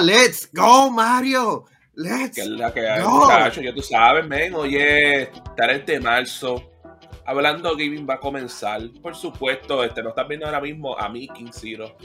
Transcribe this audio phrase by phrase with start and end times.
[0.00, 1.64] ¡Let's go, Mario!
[1.94, 3.24] ¡Let's Que es la que hay, go!
[3.26, 4.54] muchacho, ya tú sabes, men.
[4.54, 6.68] Oye, 3 de marzo.
[7.24, 8.80] Hablando Gaming va a comenzar.
[9.00, 11.96] Por supuesto, este, nos están viendo ahora mismo a mí, King Zero,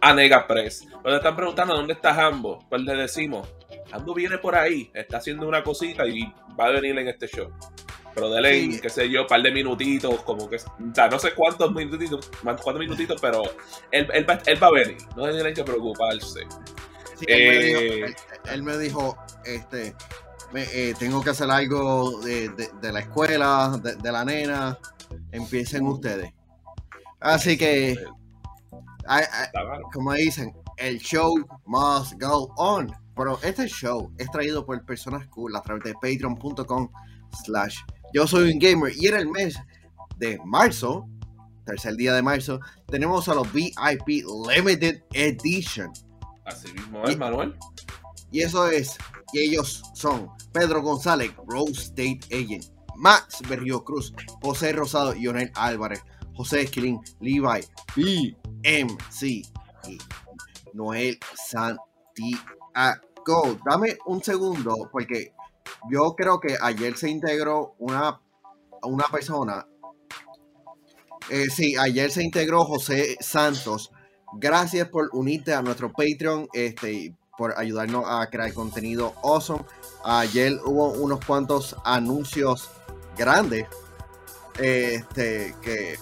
[0.00, 0.86] a Nega Press.
[1.04, 2.60] Nos están preguntando dónde está Hambo.
[2.70, 3.46] Pues le decimos,
[3.92, 7.50] Hambo viene por ahí, está haciendo una cosita y va a venir en este show.
[8.14, 8.80] Pero dele, Sí.
[8.80, 12.30] qué sé yo, un par de minutitos, como que, o sea, no sé cuántos minutitos,
[12.42, 13.42] cuántos minutitos, pero
[13.90, 16.46] él, él va, él va a venir, no tienen que preocuparse.
[17.18, 18.16] Sí, él, me dijo, Eh, él-
[18.52, 19.94] él me dijo, este,
[20.52, 24.78] me- eh, tengo que hacer algo de, de- de la escuela, de, de la nena,
[25.32, 26.32] empiecen ustedes.
[27.20, 27.96] Así que,
[29.92, 31.34] como dicen, el show
[31.66, 32.90] must go on.
[33.16, 36.88] Pero este show es traído por personas cool a través de patreon.com
[37.44, 37.78] slash
[38.12, 39.56] yo soy un gamer y en el mes
[40.16, 41.08] de marzo,
[41.64, 45.92] tercer día de marzo, tenemos a los VIP Limited Edition.
[46.44, 47.56] Así mismo es, Manuel.
[48.30, 48.98] Y eso es,
[49.32, 52.64] y ellos son Pedro González, Rose State Agent,
[52.96, 56.02] Max Berrio Cruz, José Rosado, Lionel Álvarez,
[56.34, 57.64] José Esquilín, Levi,
[57.96, 59.98] BMC y
[60.72, 62.40] Noel Santiago.
[63.64, 65.32] Dame un segundo, porque
[65.90, 68.20] yo creo que ayer se integró una,
[68.82, 69.66] una persona.
[71.30, 73.90] Eh, sí, ayer se integró José Santos.
[74.36, 79.64] Gracias por unirte a nuestro Patreon, este, por ayudarnos a crear contenido awesome.
[80.04, 82.70] Ayer hubo unos cuantos anuncios
[83.16, 83.66] grandes,
[84.58, 85.98] este, que,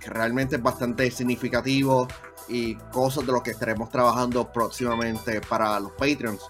[0.00, 2.08] que realmente es bastante significativo
[2.48, 6.42] y cosas de lo que estaremos trabajando próximamente para los Patreons.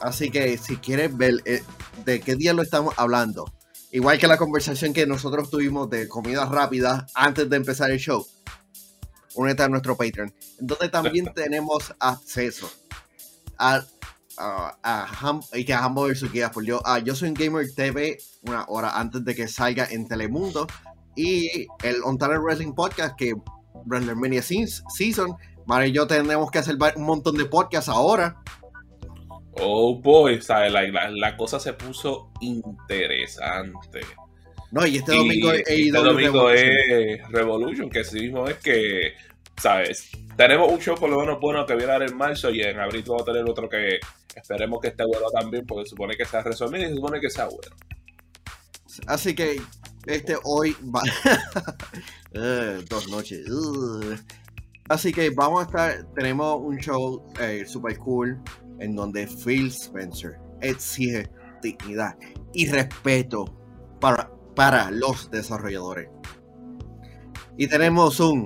[0.00, 1.62] Así que si quieres ver eh,
[2.04, 3.52] de qué día lo estamos hablando,
[3.90, 8.26] igual que la conversación que nosotros tuvimos de comida rápida antes de empezar el show,
[9.34, 12.70] únete a nuestro Patreon, donde también tenemos acceso
[13.58, 13.82] a,
[14.38, 16.06] a, a Ham- y que a Hambo.
[16.32, 16.80] Guías por yo.
[16.86, 20.66] a Yo soy un Gamer TV una hora antes de que salga en Telemundo
[21.16, 23.34] y el On Talent Wrestling Podcast que
[23.86, 25.36] WrestleMania Seas- Season.
[25.66, 28.40] Mario y yo tenemos que hacer un montón de podcasts ahora.
[29.60, 30.72] Oh boy, ¿sabes?
[30.72, 34.00] La, la, la cosa se puso interesante.
[34.70, 37.10] No, y este Y domingo es este AEW domingo Revolution.
[37.10, 39.14] es Revolution, que sí mismo es que,
[39.56, 40.10] ¿sabes?
[40.36, 42.78] Tenemos un show por lo menos bueno que viene a dar en marzo y en
[42.78, 43.98] abril vamos a tener otro que
[44.34, 47.46] esperemos que esté bueno también, porque supone que sea resumido y se supone que sea
[47.46, 47.74] bueno.
[49.06, 49.60] Así que
[50.06, 51.02] este hoy va.
[52.34, 53.46] Eh, dos noches.
[54.90, 56.14] Así que vamos a estar.
[56.14, 58.38] Tenemos un show eh, super cool
[58.80, 61.30] en donde Phil Spencer exige
[61.62, 62.16] dignidad
[62.52, 63.46] y respeto
[63.98, 66.08] para, para los desarrolladores.
[67.56, 68.44] Y tenemos un.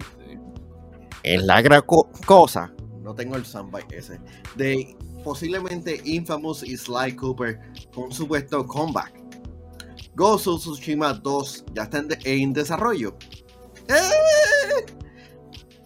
[1.23, 2.71] En la gran co- cosa.
[3.01, 4.21] No tengo el soundbite ese.
[4.55, 7.59] De posiblemente Infamous y Sly Cooper
[7.95, 9.23] con supuesto comeback.
[10.19, 13.17] Of Tsushima 2 ya está en desarrollo.
[13.89, 14.85] ¡Eh!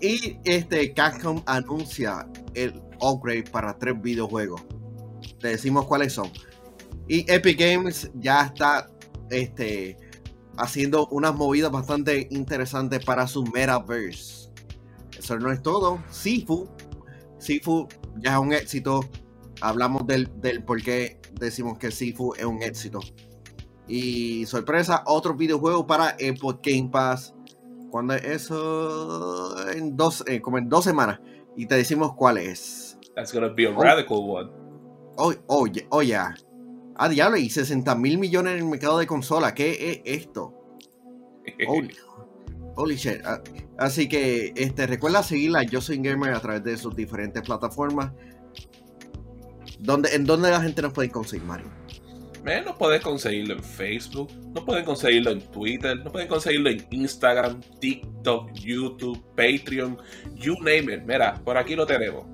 [0.00, 4.60] Y este Capcom anuncia el upgrade para tres videojuegos.
[5.38, 6.32] Te decimos cuáles son.
[7.06, 8.90] Y Epic Games ya está
[9.30, 9.96] este,
[10.58, 14.50] haciendo unas movidas bastante interesantes para su Metaverse.
[15.18, 16.02] Eso no es todo.
[16.10, 16.68] Sifu.
[17.38, 19.00] Sifu ya es un éxito.
[19.60, 23.00] Hablamos del, del por qué decimos que Sifu es un éxito.
[23.88, 27.34] Y sorpresa, otro videojuego para Epic Game Pass.
[27.90, 29.70] Cuando es eso?
[29.70, 31.20] En dos, eh, como en dos semanas.
[31.56, 32.98] Y te decimos cuál es.
[33.14, 33.80] That's gonna be a Oh.
[33.80, 34.50] radical one.
[35.16, 36.18] Oye, oye, oye.
[36.98, 39.54] Ah, diablo, y 60 mil millones en el mercado de consola.
[39.54, 40.54] ¿Qué es esto?
[41.66, 41.94] Holy,
[42.76, 43.20] holy shit.
[43.24, 43.42] Ah,
[43.78, 48.12] Así que este, recuerda seguirla Yo Soy Gamer a través de sus diferentes plataformas.
[49.78, 51.66] ¿Dónde, ¿En dónde la gente nos puede conseguir, Mario?
[52.42, 56.86] Man, no pueden conseguirlo en Facebook, no pueden conseguirlo en Twitter, no pueden conseguirlo en
[56.90, 59.98] Instagram, TikTok, YouTube, Patreon,
[60.34, 61.02] you name it.
[61.04, 62.24] Mira, por aquí lo tenemos.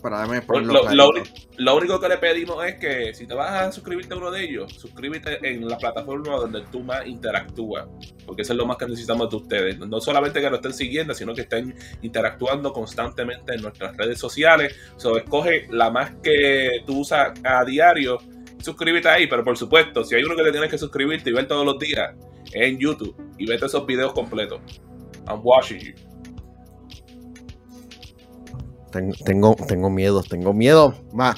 [0.00, 1.12] Para darme Lo, lo- lo
[1.58, 4.44] lo único que le pedimos es que si te vas a suscribirte a uno de
[4.44, 7.86] ellos, suscríbete en la plataforma donde tú más interactúas,
[8.24, 9.78] porque eso es lo más que necesitamos de ustedes.
[9.78, 14.74] No solamente que nos estén siguiendo, sino que estén interactuando constantemente en nuestras redes sociales.
[14.96, 18.18] So, escoge la más que tú usas a diario
[18.62, 21.48] suscríbete ahí, pero por supuesto, si hay uno que te tienes que suscribirte y ver
[21.48, 22.14] todos los días,
[22.52, 24.60] es en YouTube y vete esos videos completos.
[25.26, 26.09] I'm watching you.
[28.90, 30.94] Ten- Tengo, tengo miedo, tengo miedo.
[31.12, 31.36] Ma,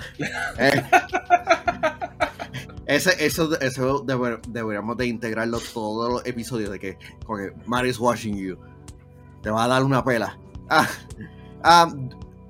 [2.87, 7.99] ese, eso, eso deber- deberíamos de integrarlo todos los episodios de que, porque Mario is
[7.99, 8.59] watching you.
[9.43, 10.39] Te va a dar una pela.
[10.69, 10.89] Ah,
[11.65, 11.93] ah,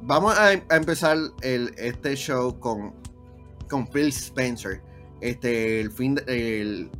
[0.02, 2.94] vamos a, empezar el, este show con,
[3.68, 4.82] con Phil Spencer.
[5.20, 6.18] Este, el fin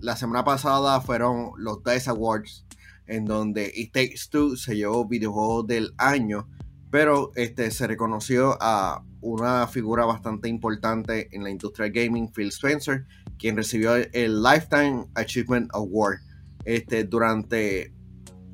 [0.01, 2.65] la semana pasada fueron los DICE Awards,
[3.07, 6.49] en donde It Takes Two se llevó videojuego del año,
[6.93, 13.06] pero este, se reconoció a una figura bastante importante en la industria gaming, Phil Spencer,
[13.39, 16.19] quien recibió el Lifetime Achievement Award
[16.67, 17.94] este, durante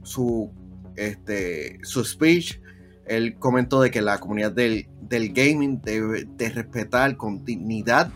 [0.05, 0.53] su,
[0.95, 2.61] este, su speech.
[3.07, 8.13] Él comentó de que la comunidad del, del gaming debe de respetar continuidad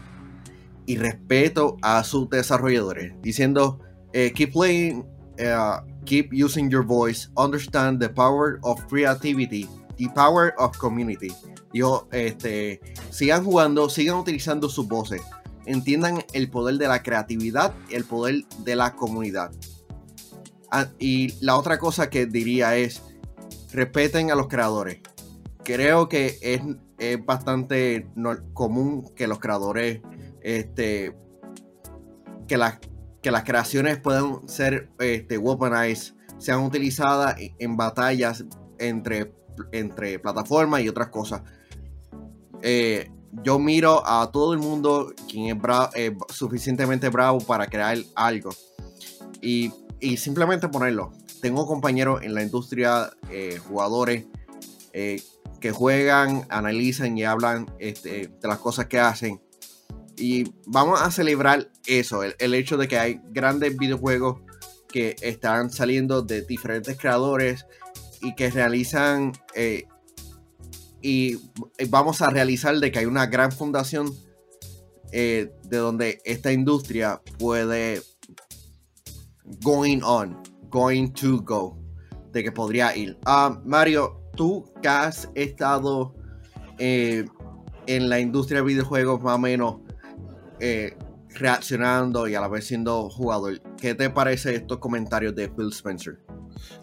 [0.86, 3.80] y respeto a sus desarrolladores, diciendo,
[4.12, 5.04] eh, keep playing,
[5.40, 9.68] uh, keep using your voice, understand the power of creativity,
[10.02, 11.32] the power of community.
[11.72, 15.22] Dijo, este, sigan jugando, sigan utilizando sus voces,
[15.66, 19.52] entiendan el poder de la creatividad y el poder de la comunidad.
[20.70, 23.02] Ah, y la otra cosa que diría es,
[23.72, 25.00] respeten a los creadores.
[25.64, 26.60] Creo que es,
[26.98, 28.08] es bastante
[28.52, 30.00] común que los creadores
[30.40, 31.14] este,
[32.48, 32.80] que, las
[33.22, 38.44] que las creaciones puedan ser este, weaponized, sean utilizadas en batallas
[38.78, 39.32] entre,
[39.72, 41.42] entre plataformas y otras cosas.
[42.62, 43.10] Eh,
[43.42, 45.62] yo miro a todo el mundo quien es
[45.94, 48.50] eh, suficientemente bravo para crear algo
[49.40, 49.72] y,
[50.16, 51.12] simplemente ponerlo.
[51.40, 54.26] Tengo compañeros en la industria, eh, jugadores
[54.92, 59.40] que juegan, analizan y hablan este, de las cosas que hacen
[60.16, 64.40] y vamos a celebrar eso, el, hecho de que hay grandes videojuegos
[64.88, 67.66] que están saliendo de diferentes creadores
[68.22, 69.84] y que realizan eh,
[71.02, 71.36] y
[71.88, 74.08] vamos a realizar de que hay una gran fundación
[75.10, 78.00] eh, de donde esta industria puede
[79.62, 80.40] going on,
[80.70, 81.76] going to go,
[82.32, 83.18] de que podría ir.
[83.26, 86.14] Ah, Mario, tú que has estado
[86.78, 87.26] eh,
[87.86, 89.76] en la industria de videojuegos más o menos
[90.60, 90.96] eh,
[91.34, 93.60] reaccionando y a la vez siendo jugador.
[93.76, 96.20] ¿Qué te parece estos comentarios de Phil Spencer?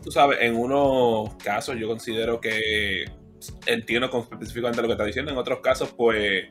[0.04, 3.06] Tú sabes, en unos casos yo considero que
[3.66, 6.46] entiendo específicamente lo que está diciendo, en otros casos pues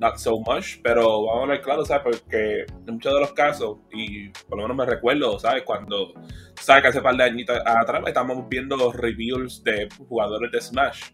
[0.00, 2.02] not so much, pero vamos a ver claro, ¿sabes?
[2.02, 5.62] Porque en muchos de los casos, y por lo menos me recuerdo, ¿sabes?
[5.62, 6.14] Cuando,
[6.60, 6.82] ¿sabes?
[6.82, 11.12] Que hace par de añitos atrás estamos viendo los reviews de jugadores de Smash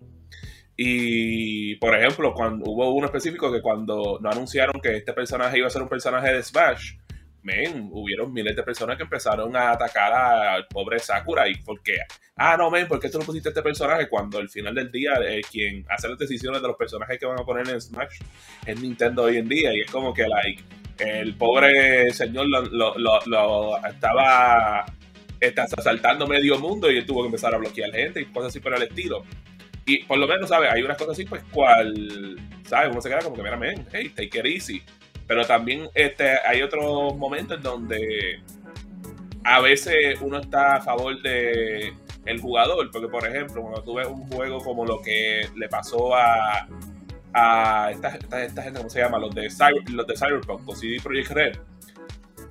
[0.82, 5.66] y, por ejemplo, cuando hubo uno específico que cuando no anunciaron que este personaje iba
[5.66, 6.94] a ser un personaje de Smash,
[7.42, 11.48] men, hubieron miles de personas que empezaron a atacar al pobre Sakura.
[11.48, 11.98] ¿Y por qué?
[12.36, 14.08] Ah, no, men, ¿por qué tú no pusiste este personaje?
[14.08, 17.40] Cuando al final del día, eh, quien hace las decisiones de los personajes que van
[17.40, 18.18] a poner en Smash
[18.66, 19.74] es Nintendo hoy en día.
[19.74, 20.62] Y es como que, like,
[20.98, 24.86] el pobre señor lo, lo, estaba,
[25.40, 28.60] estaba asaltando medio mundo y él tuvo que empezar a bloquear gente y cosas así
[28.60, 29.24] por el estilo.
[29.86, 30.70] Y por lo menos, ¿sabes?
[30.70, 32.90] Hay unas cosas así, pues, cual, ¿sabes?
[32.92, 34.82] Uno se queda como que, mira, man, hey, take it easy.
[35.30, 38.42] Pero también este, hay otros momentos en donde
[39.44, 41.94] a veces uno está a favor de
[42.26, 46.16] el jugador, porque por ejemplo, cuando tú ves un juego como lo que le pasó
[46.16, 46.66] a,
[47.32, 48.08] a esta,
[48.40, 49.20] esta, gente, ¿cómo se llama?
[49.20, 49.48] Los de,
[49.92, 51.58] los de Cyberpunk, o CD Projekt Red,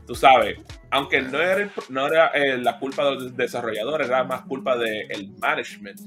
[0.08, 4.44] tú sabes, aunque no era, no era eh, la culpa de los desarrolladores, era más
[4.44, 6.00] culpa del management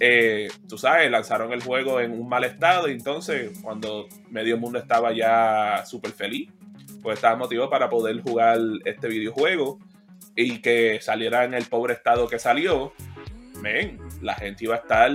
[0.00, 4.78] eh, tú sabes, lanzaron el juego en un mal estado y entonces cuando medio mundo
[4.78, 6.50] estaba ya súper feliz,
[7.02, 9.78] pues estaba motivado para poder jugar este videojuego
[10.34, 12.92] y que saliera en el pobre estado que salió,
[13.60, 15.10] men, la gente iba a estar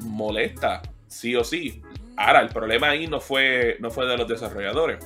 [0.00, 1.82] molesta, sí o sí.
[2.16, 4.98] Ahora, el problema ahí no fue, no fue de los desarrolladores,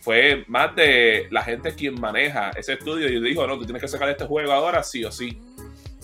[0.00, 3.88] fue más de la gente quien maneja ese estudio y dijo, no, tú tienes que
[3.88, 5.38] sacar este juego ahora sí o sí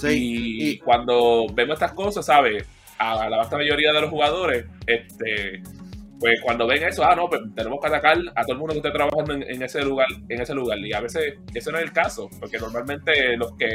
[0.05, 2.64] y, cuando vemos estas cosas, ¿sabes?
[2.99, 5.62] A la vasta mayoría de los jugadores, este,
[6.19, 8.78] pues cuando ven eso, ah, no, pues tenemos que atacar a todo el mundo que
[8.78, 10.78] esté trabajando en, ese lugar, en ese lugar.
[10.78, 13.69] Y a veces ese no es el caso, porque normalmente los que,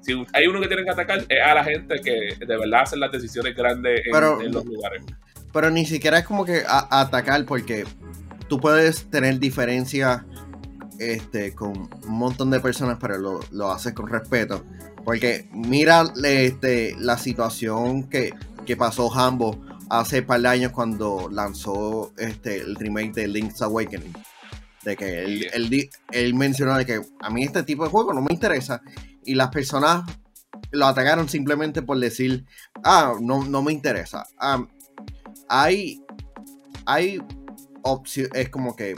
[0.00, 3.00] si hay uno que tienen que atacar, es a la gente que de verdad hacen
[3.00, 5.04] las decisiones grandes en, los lugares.
[5.52, 7.84] Pero ni siquiera es como que atacar, porque
[8.48, 10.22] tú puedes tener diferencias
[10.98, 14.64] este, con un montón de personas, pero lo, lo haces con respeto.
[15.10, 18.32] Porque mira este, la situación que,
[18.78, 24.12] pasó Hambo hace par de años cuando lanzó este, el remake de Link's Awakening.
[24.84, 28.32] De que él, él, mencionó de que a mí este tipo de juego no me
[28.32, 28.82] interesa.
[29.24, 30.04] Y las personas
[30.70, 32.46] lo atacaron simplemente por decir,
[32.84, 34.28] ah, no, no me interesa.
[34.38, 34.64] Ah,
[35.48, 36.04] hay,
[36.86, 37.20] hay
[37.82, 38.94] opciones, es como que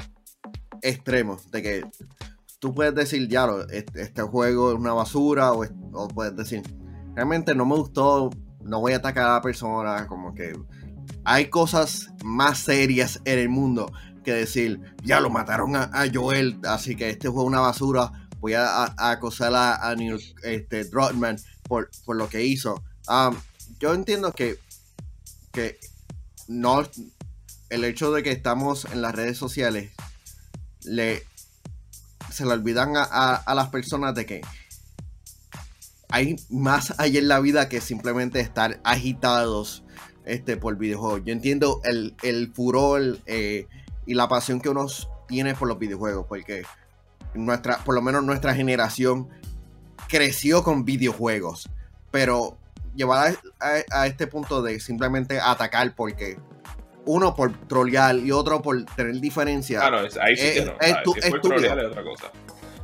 [0.83, 1.85] extremos de que
[2.63, 6.63] tú puedes decir, ya, este, este, juego es una basura, o, puedes decir,
[7.13, 10.53] realmente no me gustó, no voy a atacar a la persona, como que
[11.25, 13.91] hay cosas más serias en el mundo
[14.23, 18.95] que decir, ya lo mataron a, Joel, así que este fue una basura, voy a,
[18.97, 22.81] acosar a, Neil este, Drotman por, lo que hizo.
[23.09, 23.35] Um,
[23.81, 24.61] yo entiendo que,
[25.51, 25.81] que
[26.47, 26.85] no
[27.71, 29.91] el hecho de que estamos en las redes sociales
[30.85, 31.25] le
[32.33, 34.41] se le olvidan a, las personas de que
[36.09, 39.85] hay más allá en la vida que simplemente estar agitados
[40.25, 41.23] este, por videojuegos.
[41.25, 43.67] Yo entiendo el, furor eh,
[44.07, 44.87] y la pasión que uno
[45.29, 46.65] tiene por los videojuegos, porque
[47.35, 49.29] nuestra, por lo menos nuestra generación
[50.09, 51.71] creció con videojuegos,
[52.11, 52.59] pero
[52.95, 56.39] llevar a, este punto de simplemente atacar porque
[57.05, 59.81] uno por trolear y otro por tener diferencia.
[59.81, 60.73] Claro, ahí sí que no.
[60.81, 62.33] Es, es, otra cosa.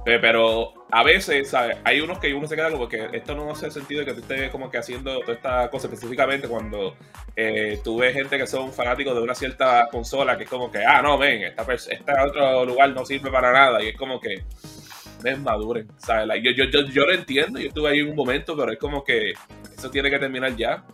[0.05, 1.77] Pero a veces, ¿sabes?
[1.85, 4.51] Hay unos que uno se queda como que esto no hace sentido que tú estés
[4.51, 6.97] como que haciendo toda esta cosa específicamente cuando
[7.37, 10.83] eh, tú ves gente que son fanáticos de una cierta consola que es como que,
[10.83, 14.45] ah, no, ven, esta, este otro lugar no sirve para nada y es como que,
[15.23, 16.43] ven, maduren, ¿sabes?
[16.43, 19.05] yo, yo, yo, yo lo entiendo, yo estuve ahí en un momento, pero es como
[19.05, 19.35] que
[19.77, 20.85] eso tiene que terminar ya.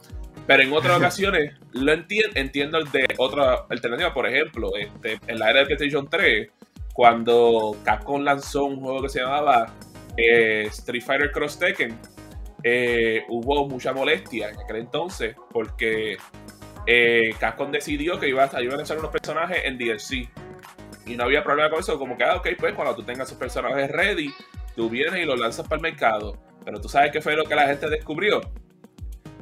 [0.46, 4.12] Pero en otras ocasiones lo entiendo, entiendo el de otra alternativa.
[4.12, 6.50] Por ejemplo, este, en la era de PlayStation 3,
[6.92, 9.74] cuando Capcom lanzó un juego que se llamaba
[10.16, 11.98] eh, Street Fighter Cross Tekken,
[12.62, 16.16] eh, hubo mucha molestia en aquel entonces porque
[16.86, 20.28] eh, Capcom decidió que iba a, iba a lanzar unos personajes en DLC.
[21.06, 23.38] Y no había problema con eso, como que, ah, ok, pues cuando tú tengas esos
[23.38, 24.32] personajes ready,
[24.74, 26.38] tú vienes y los lanzas para el mercado.
[26.64, 28.40] Pero tú sabes qué fue lo que la gente descubrió.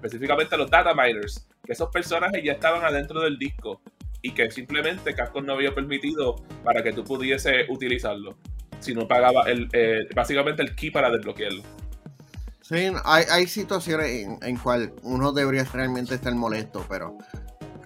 [0.03, 3.81] Específicamente los data miners, que esos personajes ya estaban adentro del disco
[4.21, 8.37] y que simplemente Capcom no había permitido para que tú pudiese utilizarlo.
[8.81, 11.63] Si no pagaba el, eh, básicamente el key para desbloquearlo.
[12.63, 17.17] Sí, hay, hay situaciones en, en cual uno debería realmente estar molesto, pero,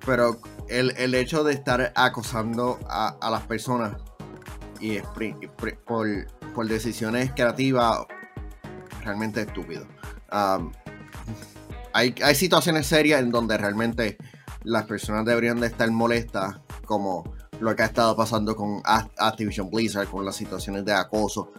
[0.04, 3.96] pero el, el hecho de estar acosando a, a las personas
[4.80, 4.98] y
[5.86, 7.98] por, por, decisiones creativas
[9.04, 9.86] realmente estúpido.
[11.96, 14.18] Hay, situaciones serias en donde realmente
[14.64, 17.24] las personas deberían de estar molestas, como
[17.60, 21.52] lo que ha estado pasando con Activision Blizzard, con las situaciones de acoso,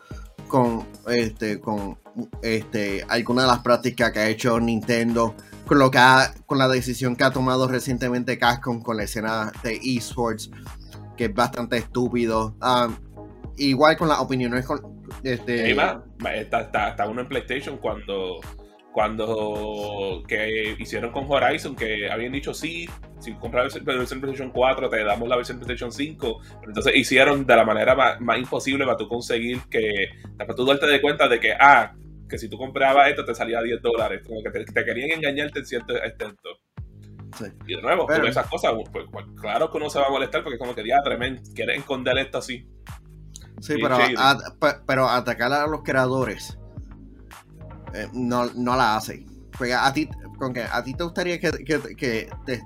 [0.47, 1.97] con este, con
[2.41, 5.99] este, algunas de las prácticas que ha hecho Nintendo, con lo que
[6.45, 10.51] con la decisión que ha tomado recientemente Capcom con la escena de esports,
[11.15, 12.55] que es bastante estúpido.
[12.61, 12.95] Um,
[13.57, 15.71] igual con las opiniones con este.
[15.71, 18.39] está uno en PlayStation cuando
[18.97, 22.89] cuando que hicieron con Horizon, que habían dicho sí,
[23.19, 27.45] si compras la versión PlayStation 4 te damos la versión PlayStation 5, pero entonces hicieron
[27.45, 31.39] de la manera más, imposible para tú conseguir que, para tú darte de cuenta de
[31.39, 31.93] que, ah,
[32.27, 35.65] que si tú comprabas esto te salía 10 dólares, como que te, querían engañarte en
[35.67, 36.49] cierto extento.
[37.67, 40.41] Y de nuevo, con esas cosas, pues, pues, claro que uno se va a molestar
[40.41, 42.67] porque como que ya tremendo, quieren esconder esto así.
[43.61, 43.99] Sí, pero,
[44.87, 46.57] pero atacar a los creadores
[47.93, 49.25] eh, no, no la hace.
[49.57, 51.51] Porque a ti, con que a ti te gustaría que,
[51.95, 52.61] que, te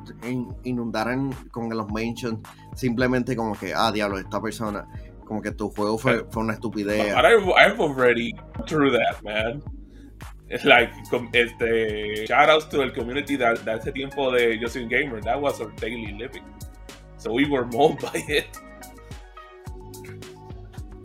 [0.64, 2.40] inundaran con los mentions
[2.76, 4.86] simplemente como que, ah, diablo, esta persona,
[5.26, 7.14] como que tu juego fue, fue una estupidez.
[7.16, 8.34] I've, already
[8.68, 9.64] through that, man.
[10.66, 10.92] Like,
[11.32, 15.22] este, shout outs to el community de, de ese tiempo de Justin Gamer.
[15.22, 16.44] That was our daily living.
[17.18, 18.48] So we were molded by it.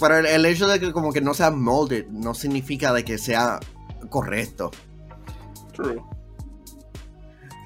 [0.01, 3.19] Pero el, el, hecho de que como que no sea molded no significa de que
[3.19, 3.61] sea
[4.07, 4.71] correcto.
[5.73, 6.03] True.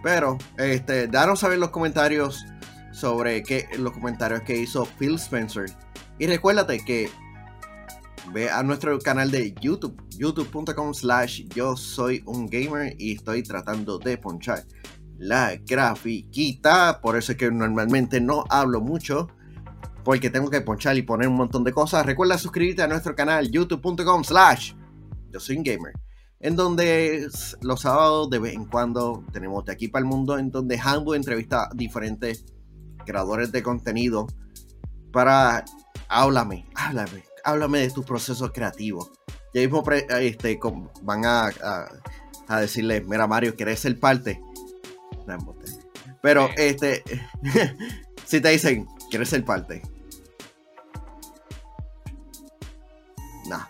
[0.02, 2.44] Pero, este, danos saber los comentarios
[2.92, 5.66] sobre qué, los comentarios que hizo Phil Spencer.
[6.18, 7.10] Y recuérdate que
[8.32, 13.98] ve a nuestro canal de YouTube, youtube.com slash yo soy un gamer y estoy tratando
[13.98, 14.64] de ponchar
[15.18, 17.00] la grafiquita.
[17.00, 19.28] Por eso es que normalmente no hablo mucho.
[20.02, 22.06] Porque tengo que ponchar y poner un montón de cosas.
[22.06, 24.72] Recuerda suscribirte a nuestro canal youtube.com slash
[25.30, 25.92] yo soy un gamer
[26.40, 27.28] en donde
[27.60, 31.14] los sábados de vez en cuando tenemos de aquí para el mundo, en donde Hambo
[31.14, 32.46] entrevista a diferentes
[33.04, 34.26] creadores de contenido
[35.12, 35.64] para
[36.08, 39.10] háblame, háblame, háblame de tus procesos creativos.
[39.52, 40.58] Ya mismo este,
[41.02, 41.50] van a,
[42.48, 44.40] a, decirle, mira Mario, ¿quieres ser parte?
[46.22, 47.02] Pero este,
[48.24, 49.82] si te dicen, ¿quieres ser parte?
[53.48, 53.64] Nah,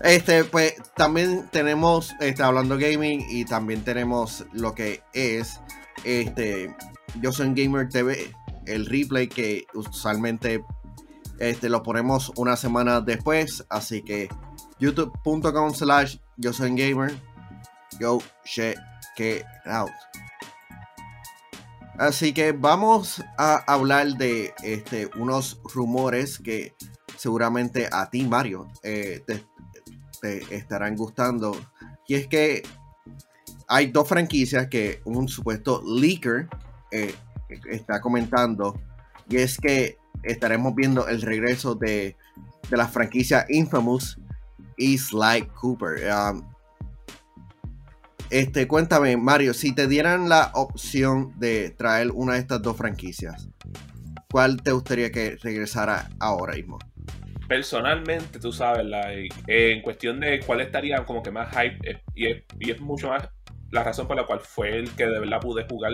[0.00, 5.60] este, pues también tenemos, este, hablando gaming y también tenemos lo que es,
[6.04, 6.74] este,
[7.20, 8.34] Yo Soy Gamer TV,
[8.66, 10.64] el replay que usualmente
[11.38, 14.28] este, lo ponemos una semana después, así que
[14.78, 17.12] youtube.com slash Yo Soy Gamer,
[18.00, 18.78] go check
[19.18, 19.90] it out.
[21.98, 26.76] Así que vamos a hablar de este, unos rumores que
[27.16, 29.44] seguramente a ti, Mario, eh, te,
[30.22, 31.56] estarán gustando.
[32.06, 32.62] Y es que
[33.68, 36.48] hay dos franquicias que un supuesto leaker
[36.90, 37.14] eh,
[37.70, 38.80] está comentando.
[39.28, 42.16] Y es que estaremos viendo el regreso de,
[42.70, 44.18] de la franquicia Infamous
[44.76, 46.10] y Sly Cooper.
[46.12, 46.42] Um,
[48.30, 53.48] este, cuéntame, Mario, si te dieran la opción de traer una de estas dos franquicias,
[54.30, 56.78] ¿cuál te gustaría que regresara ahora mismo?
[57.48, 58.86] Personalmente, tú sabes,
[59.46, 63.08] en cuestión de cuál estaría como que más hype, eh, y es, y es mucho
[63.08, 63.28] más
[63.70, 65.92] la razón por la cual fue el que de verdad pude jugar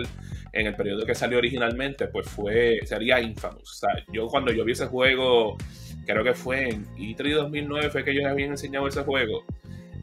[0.53, 3.71] en el periodo que salió originalmente, pues fue, sería Infamous.
[3.71, 5.57] O sea, yo cuando yo vi ese juego,
[6.05, 9.43] creo que fue en E3 2009, fue que ellos habían enseñado ese juego.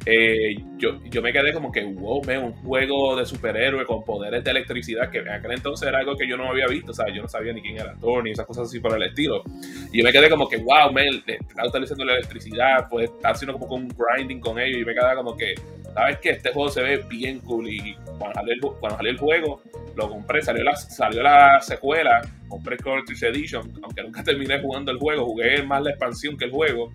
[0.05, 4.43] Eh, yo, yo me quedé como que, wow, me un juego de superhéroe con poderes
[4.43, 7.07] de electricidad, que en aquel entonces era algo que yo no había visto, o sea,
[7.15, 9.45] yo no sabía ni quién era Thor, ni esas cosas así por el estilo.
[9.93, 13.59] Y yo me quedé como que, wow, man, está utilizando la electricidad, pues está haciendo
[13.59, 15.55] como un grinding con ellos, y me quedé como que,
[15.95, 16.31] ¿sabes qué?
[16.31, 19.63] Este juego se ve bien cool, y cuando salió el, cuando salió el juego,
[19.95, 24.99] lo compré, salió la, salió la secuela, compré Collector's Edition, aunque nunca terminé jugando el
[24.99, 26.93] juego, jugué más la expansión que el juego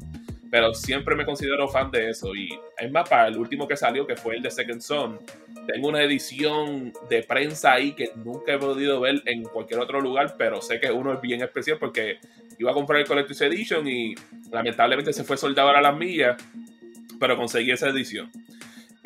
[0.50, 2.36] pero siempre me considero fan de eso.
[2.36, 5.20] Y es más, el último que salió, que fue el de Second Son,
[5.68, 10.36] tengo una edición de prensa ahí que nunca he podido ver en cualquier otro lugar,
[10.38, 12.20] pero sé que uno es bien especial porque
[12.58, 14.16] iba a comprar el Collector's Edition y
[14.52, 16.42] lamentablemente se fue soldado a las millas,
[17.20, 18.32] pero conseguí esa edición.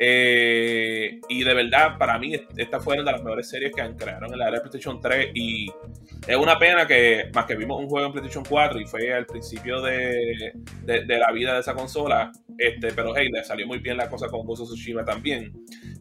[0.04, 3.96] Eh, y de verdad, para mí, esta fue una de las mejores series que han
[3.96, 5.30] creado en la era de PlayStation 3.
[5.32, 5.70] Y
[6.26, 9.26] es una pena que, más que vimos un juego en PlayStation 4 y fue al
[9.26, 10.54] principio de,
[10.84, 14.40] la vida de esa consola, este, pero hey, le salió muy bien la cosa con
[14.40, 15.52] of Tsushima también.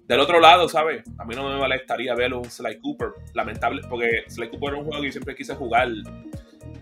[0.08, 1.04] Del otro lado, ¿sabes?
[1.20, 4.86] A mí no me molestaría ver un Sly Cooper, lamentable, porque Sly Cooper era un
[4.86, 5.90] juego que yo siempre quise jugar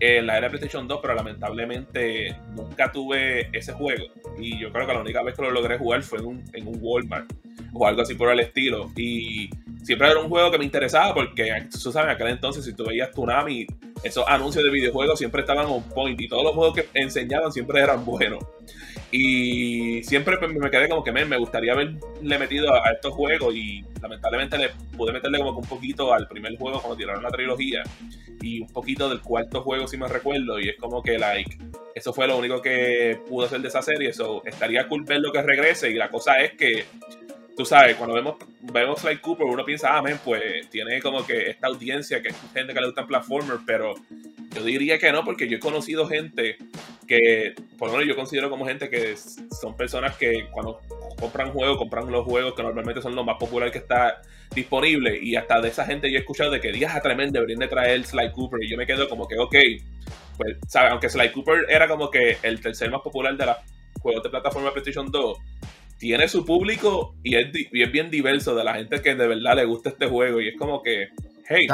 [0.00, 4.06] en la era de PlayStation 2, pero lamentablemente nunca tuve ese juego.
[4.38, 6.66] Y yo creo que la única vez que lo logré jugar fue en un, en
[6.66, 7.30] un Walmart
[7.72, 8.90] o algo así por el estilo.
[8.96, 9.50] Y
[9.82, 12.84] siempre era un juego que me interesaba porque, tú sabes, en aquel entonces, si tú
[12.84, 13.66] veías Tsunami,
[14.02, 17.80] esos anuncios de videojuegos siempre estaban on point y todos los juegos que enseñaban siempre
[17.80, 18.42] eran buenos.
[19.12, 23.84] Y siempre me quedé como que me, me gustaría haberle metido a, estos juegos y
[24.00, 27.82] lamentablemente le pude meterle como que un poquito al primer juego cuando tiraron la trilogía
[28.40, 31.58] y un poquito del cuarto juego si me recuerdo y es como que like
[31.94, 35.32] eso fue lo único que pudo hacer de esa serie, eso estaría cool ver lo
[35.32, 36.84] que regrese y la cosa es que
[37.60, 41.66] tú sabes, cuando vemos, vemos Sly Cooper, uno piensa, ah, pues tiene como que esta
[41.66, 43.96] audiencia que es gente que le gustan platformers, pero
[44.54, 46.56] yo diría que no, porque yo he conocido gente
[47.06, 50.80] que, por lo menos yo considero como gente que son personas que cuando
[51.18, 54.22] compran juegos, compran los juegos que normalmente son los más populares que está
[54.54, 57.60] disponible, y hasta de esa gente yo he escuchado de que días a tremendo deberían
[57.60, 59.54] de traer Sly Cooper, y yo me quedo como que, ok,
[60.38, 60.92] pues, ¿sabes?
[60.92, 63.56] Aunque Sly Cooper era como que el tercer más popular de los
[64.00, 65.38] juegos de plataforma PlayStation 2,
[66.00, 67.52] tiene su público y es,
[67.92, 70.40] bien diverso de la gente que de verdad le gusta este juego.
[70.40, 71.10] Y es como que,
[71.46, 71.68] hey,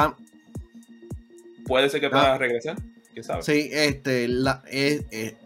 [1.65, 2.77] puede ser que pueda regresar.
[3.13, 3.43] ¿Quién sabe?
[3.45, 4.65] Sí, este, la,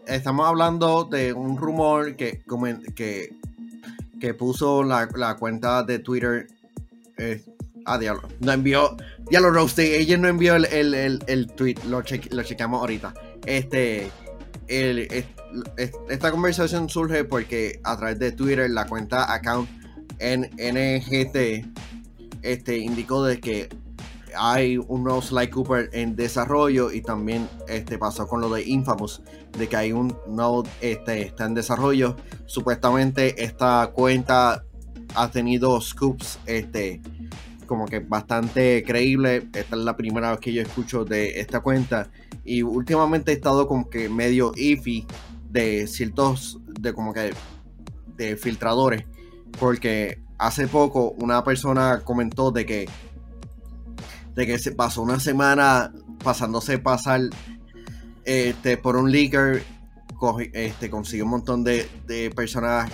[0.07, 2.41] estamos hablando de un rumor que,
[2.95, 3.29] que,
[4.19, 6.47] que puso la, cuenta de Twitter.
[7.19, 7.39] Eh,
[7.85, 8.27] ah, diablo.
[8.39, 8.97] No envió.
[9.29, 9.83] Diablo Roasty.
[9.83, 10.65] Ella no envió el,
[10.95, 11.75] el, tweet.
[11.87, 13.13] Lo, lo chequeamos ahorita.
[13.45, 14.09] Este.
[14.67, 15.07] El,
[15.77, 19.69] esta conversación surge porque a través de Twitter la cuenta account
[20.19, 21.65] NGT
[22.41, 23.69] este, indicó de que
[24.37, 29.21] hay un nuevo Sly Cooper en desarrollo y también este, pasó con lo de Infamous,
[29.57, 32.15] de que hay un nuevo este, está en desarrollo.
[32.45, 34.63] Supuestamente esta cuenta
[35.15, 37.01] ha tenido scoops este,
[37.65, 39.47] como que bastante creíble.
[39.53, 42.09] Esta es la primera vez que yo escucho de esta cuenta
[42.43, 45.05] y últimamente he estado como que medio iffy
[45.51, 47.33] de ciertos, de como que,
[48.15, 49.05] de filtradores,
[49.59, 52.89] porque hace poco una persona comentó de que,
[54.33, 57.21] de que se pasó una semana pasándose pasar
[58.23, 59.63] este, por un leaker,
[60.53, 62.91] este, consiguió un montón de, de personas,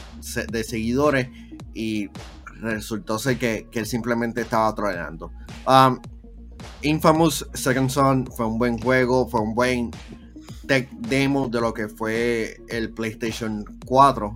[0.50, 1.30] de seguidores
[1.74, 2.10] y
[2.62, 5.32] resultó ser que, que él simplemente estaba troleando.
[5.68, 6.00] Um,
[6.82, 9.92] Infamous Second Son fue un buen juego, fue un buen
[10.68, 14.36] tech demo de lo que fue el PlayStation 4.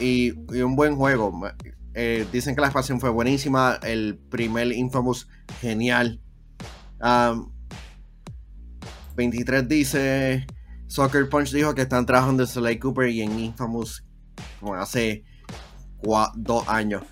[0.00, 1.32] Y, un buen juego.
[1.94, 3.78] Eh, dicen que la expansión fue buenísima.
[3.82, 5.28] El primer Infamous,
[5.60, 6.20] genial.
[9.14, 10.46] 23 dice.
[10.86, 14.04] Soccer Punch dijo que están trabajando en Sly Cooper y en Infamous
[14.60, 15.24] como hace
[16.34, 17.02] dos años.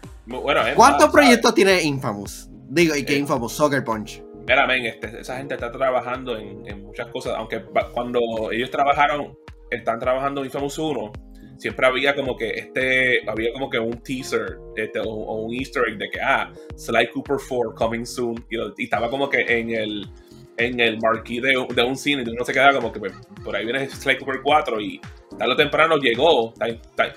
[0.77, 2.49] ¿Cuántos proyectos tiene Infamous?
[2.69, 4.23] Digo, y que eh, Infamous, Soccer Punch.
[4.51, 9.39] Mira, este, esa gente está trabajando en, muchas cosas, aunque cuando ellos trabajaron,
[9.71, 11.13] están trabajando en Infamous 1,
[11.57, 15.99] siempre había como que este, había como que un teaser este, o, un easter egg
[15.99, 20.09] de que, ah, Sly Cooper 4 coming soon, y, estaba como que en el
[20.57, 23.13] en el marquee de, de un cine, y uno se queda como que pues,
[23.45, 25.01] por ahí viene Sly Cooper 4 y
[25.39, 26.53] tarde o temprano llegó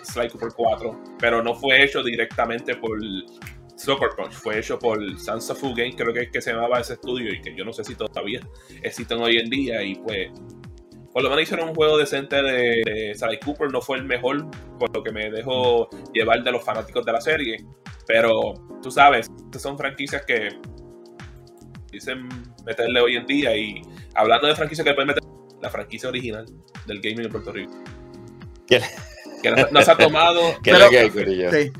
[0.04, 3.00] Sly Cooper 4, pero no fue hecho directamente por
[3.84, 7.34] Soccer Punch, fue hecho por Sansafu Games, creo que es que se llamaba ese estudio
[7.34, 8.40] y que yo no sé si todavía
[8.82, 10.32] existen hoy en día y pues
[11.14, 14.94] por lo menos hicieron un juego decente de, Sally Cooper, no fue el mejor, por
[14.96, 17.64] lo que me dejó llevar de los fanáticos de la serie.
[18.08, 20.50] Pero tú sabes, estas son franquicias que
[21.92, 22.28] dicen
[22.66, 23.56] meterle hoy en día.
[23.56, 23.84] Y
[24.16, 25.22] hablando de franquicias que pueden meter,
[25.62, 26.46] la franquicia original
[26.88, 27.74] del gaming en Puerto Rico.
[28.66, 28.82] Que
[29.72, 30.42] nos, ha tomado.
[30.64, 30.90] pero,
[31.52, 31.72] sí.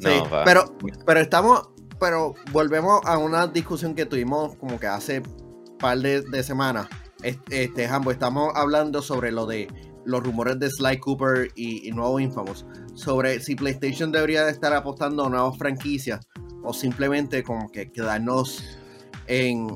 [0.00, 0.08] Sí
[0.44, 1.70] pero, pero estamos.
[1.98, 6.88] Pero volvemos a una discusión que tuvimos como que hace un par de semanas
[7.22, 9.68] este, Jambo, estamos hablando sobre lo de
[10.04, 15.28] los rumores de Sly Cooper y, nuevos Infamous, sobre si PlayStation debería estar apostando a
[15.28, 16.20] nuevas franquicias
[16.62, 18.78] o simplemente como que quedarnos
[19.26, 19.66] en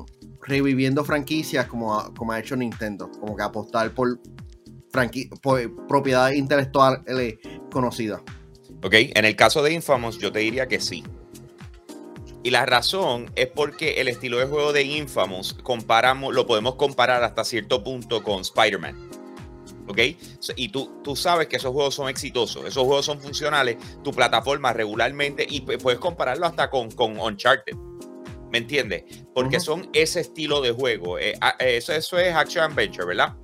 [0.41, 4.19] reviviendo franquicias como, como ha hecho Nintendo, como que apostar por,
[5.41, 7.37] por propiedad intelectual eh,
[7.71, 8.23] conocida.
[8.83, 11.03] Ok, en el caso de Infamous yo te diría que sí.
[12.43, 17.23] Y la razón es porque el estilo de juego de Infamous comparamos, lo podemos comparar
[17.23, 19.09] hasta cierto punto con Spider-Man.
[19.87, 19.99] ¿Ok?
[20.55, 24.73] Y tú, tú sabes que esos juegos son exitosos, esos juegos son funcionales, tu plataforma
[24.73, 27.75] regularmente, y puedes compararlo hasta con, con Uncharted.
[28.51, 29.03] ¿Me entiendes?
[29.33, 31.17] Porque son ese estilo de juego.
[31.19, 33.35] Eh, eso, eso es Action Adventure, ¿verdad?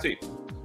[0.00, 0.16] Sí.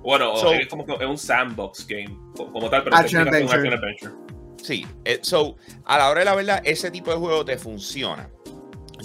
[0.08, 4.14] Bueno, es como es un sandbox game, como tal, pero Action Adventure.
[4.56, 8.30] Sí, eh, so, a la hora de la verdad, ese tipo de juego te funciona.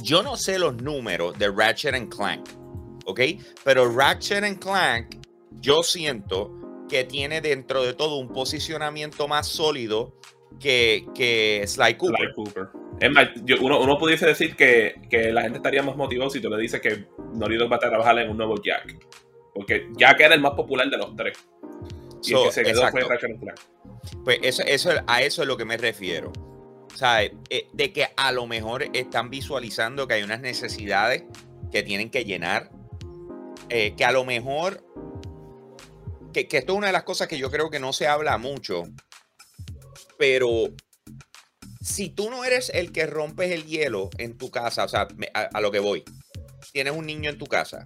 [0.04, 2.50] Yo no sé los números de Ratchet and Clank,
[3.06, 3.20] ¿ok?
[3.64, 5.16] Pero Ratchet and Clank,
[5.58, 10.16] yo siento que tiene dentro de todo un posicionamiento más sólido
[10.60, 12.32] que, que Sly Cooper.
[13.00, 13.28] Es más,
[13.60, 14.94] uno, pudiese decir que,
[15.32, 18.30] la gente estaría más motivada si tú le dices que Norido va a trabajar en
[18.30, 18.96] un nuevo Jack.
[19.54, 21.38] Porque Jack era el más popular de los tres.
[22.24, 23.60] Y el que se quedó fue Ratchet and Clank.
[24.24, 26.32] Pues eso, eso, a eso es lo que me refiero.
[26.92, 31.24] O sea, eh, de que a lo mejor están visualizando que hay unas necesidades
[31.70, 32.70] que tienen que llenar.
[33.68, 34.84] Eh, que a lo mejor.
[36.32, 38.84] Que, esto es una de las cosas que yo creo que no se habla mucho.
[40.18, 40.68] Pero
[41.80, 45.60] si tú no eres el que rompes el hielo en tu casa, o sea, a,
[45.60, 46.04] lo que voy,
[46.72, 47.84] tienes un niño en tu casa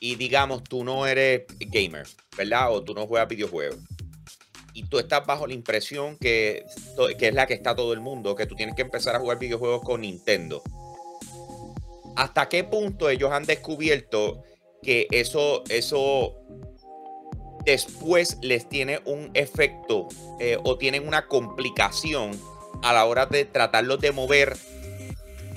[0.00, 2.72] y digamos tú no eres gamer, ¿verdad?
[2.72, 3.78] O tú no juegas videojuegos
[4.72, 6.64] y tú estás bajo la impresión que,
[7.18, 9.38] que es la que está todo el mundo, que tú tienes que empezar a jugar
[9.38, 10.62] videojuegos con Nintendo.
[12.16, 14.42] ¿Hasta qué punto ellos han descubierto
[14.82, 16.36] que eso, eso
[17.64, 20.08] después les tiene un efecto
[20.38, 22.38] eh, o tienen una complicación
[22.82, 24.56] a la hora de tratarlos de mover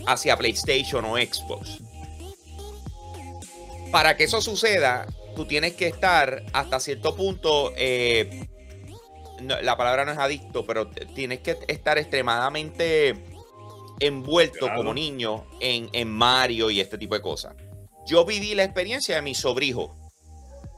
[0.06, 1.82] hacia PlayStation o Xbox?
[3.94, 8.48] Para que eso suceda, tú tienes que estar hasta cierto punto eh,
[9.40, 13.14] la palabra no es adicto, pero tienes que estar extremadamente
[14.00, 17.56] envuelto como niño en, Mario y este tipo de cosas.
[18.08, 19.96] Yo viví la experiencia de mi sobrino.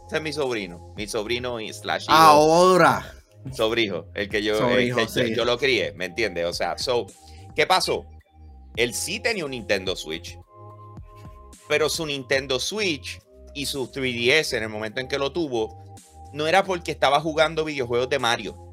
[0.08, 0.94] Ese es mi sobrino.
[0.96, 2.06] Mi sobrino y slash.
[2.10, 3.14] Ahora.
[3.54, 4.58] Sobrino, el que yo,
[5.36, 6.46] yo lo crié, ¿me entiendes?
[6.46, 7.06] O sea, so,
[7.56, 8.06] ¿qué pasó?
[8.76, 10.38] Él sí tenía un Nintendo Switch.
[11.68, 13.20] Pero su Nintendo Switch
[13.54, 15.84] y su 3DS en el momento en que lo tuvo
[16.34, 18.66] no era porque estaba jugando videojuegos de Mario.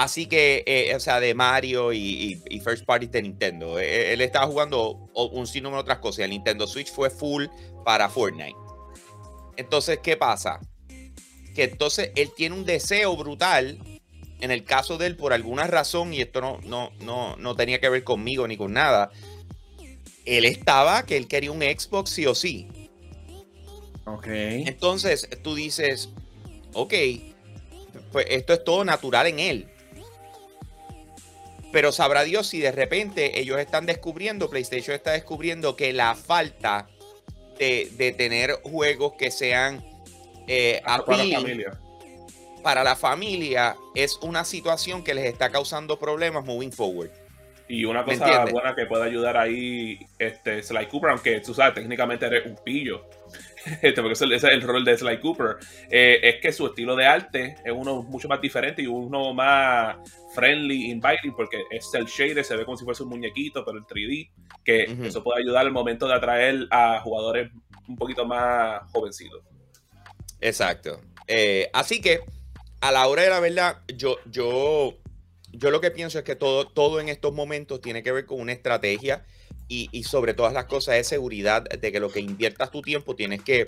[0.00, 3.78] Así que, eh, o sea, de Mario y, First Party de Nintendo.
[3.78, 6.20] Eh, eh, él, estaba jugando un sinnúmero de otras cosas.
[6.20, 7.44] El Nintendo Switch fue full
[7.84, 8.56] para Fortnite.
[9.58, 10.58] Entonces, ¿qué pasa?
[11.54, 13.78] Que entonces él tiene un deseo brutal.
[14.40, 17.78] En el caso de él, por alguna razón, y esto no, no, no, no tenía
[17.78, 19.10] que ver conmigo ni con nada.
[20.30, 22.68] Él estaba que él quería un Xbox sí o sí.
[24.04, 24.28] Ok.
[24.28, 26.08] Entonces tú dices,
[26.72, 26.94] ok,
[28.12, 29.68] pues esto es todo natural en él.
[31.72, 36.88] Pero sabrá Dios si de repente ellos están descubriendo, PlayStation está descubriendo que la falta
[37.58, 39.84] de, tener juegos que sean
[40.46, 41.80] eh, para la familia.
[42.62, 47.10] Para la familia es una situación que les está causando problemas moving forward.
[47.70, 51.74] Y una ¿Me cosa buena que puede ayudar ahí, este, Sly Cooper, aunque tú sabes,
[51.74, 53.06] técnicamente eres un pillo.
[53.82, 55.56] Este, porque ese, es el rol de Sly Cooper.
[55.90, 59.98] eh, es que su estilo de arte es uno mucho más diferente y uno más
[60.34, 63.84] friendly, inviting, porque es el shader, se ve como si fuese un muñequito, pero en
[63.84, 64.30] 3D.
[64.64, 67.52] Que eso puede ayudar al momento de atraer a jugadores
[67.86, 69.42] un poquito más jovencitos.
[70.40, 71.02] Exacto.
[71.28, 72.20] Eh, así que,
[72.80, 74.96] a la hora de la verdad, yo, yo,
[75.52, 78.40] yo lo que pienso es que todo, todo en estos momentos tiene que ver con
[78.40, 79.24] una estrategia
[79.68, 83.14] y, y sobre todas las cosas es seguridad de que lo que inviertas tu tiempo
[83.14, 83.66] tienes que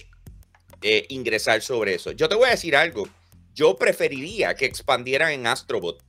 [0.82, 2.10] eh, ingresar sobre eso.
[2.10, 3.08] Yo te voy a decir algo.
[3.54, 6.02] Yo preferiría que expandieran en Astrobot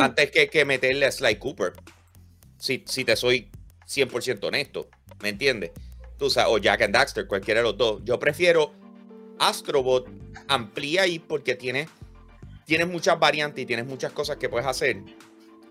[0.00, 1.72] antes que, que meterle a Sly Cooper.
[2.58, 3.50] Si, si te soy
[3.86, 4.88] 100% honesto,
[5.22, 5.70] ¿me entiendes?
[6.18, 8.02] Tú sabes, o Jack and Daxter, cualquiera de los dos.
[8.04, 8.72] Yo prefiero
[9.38, 10.08] Astrobot,
[10.48, 11.88] amplía ahí porque tienes,
[12.68, 15.02] tienes muchas variantes y tienes muchas cosas que puedes hacer.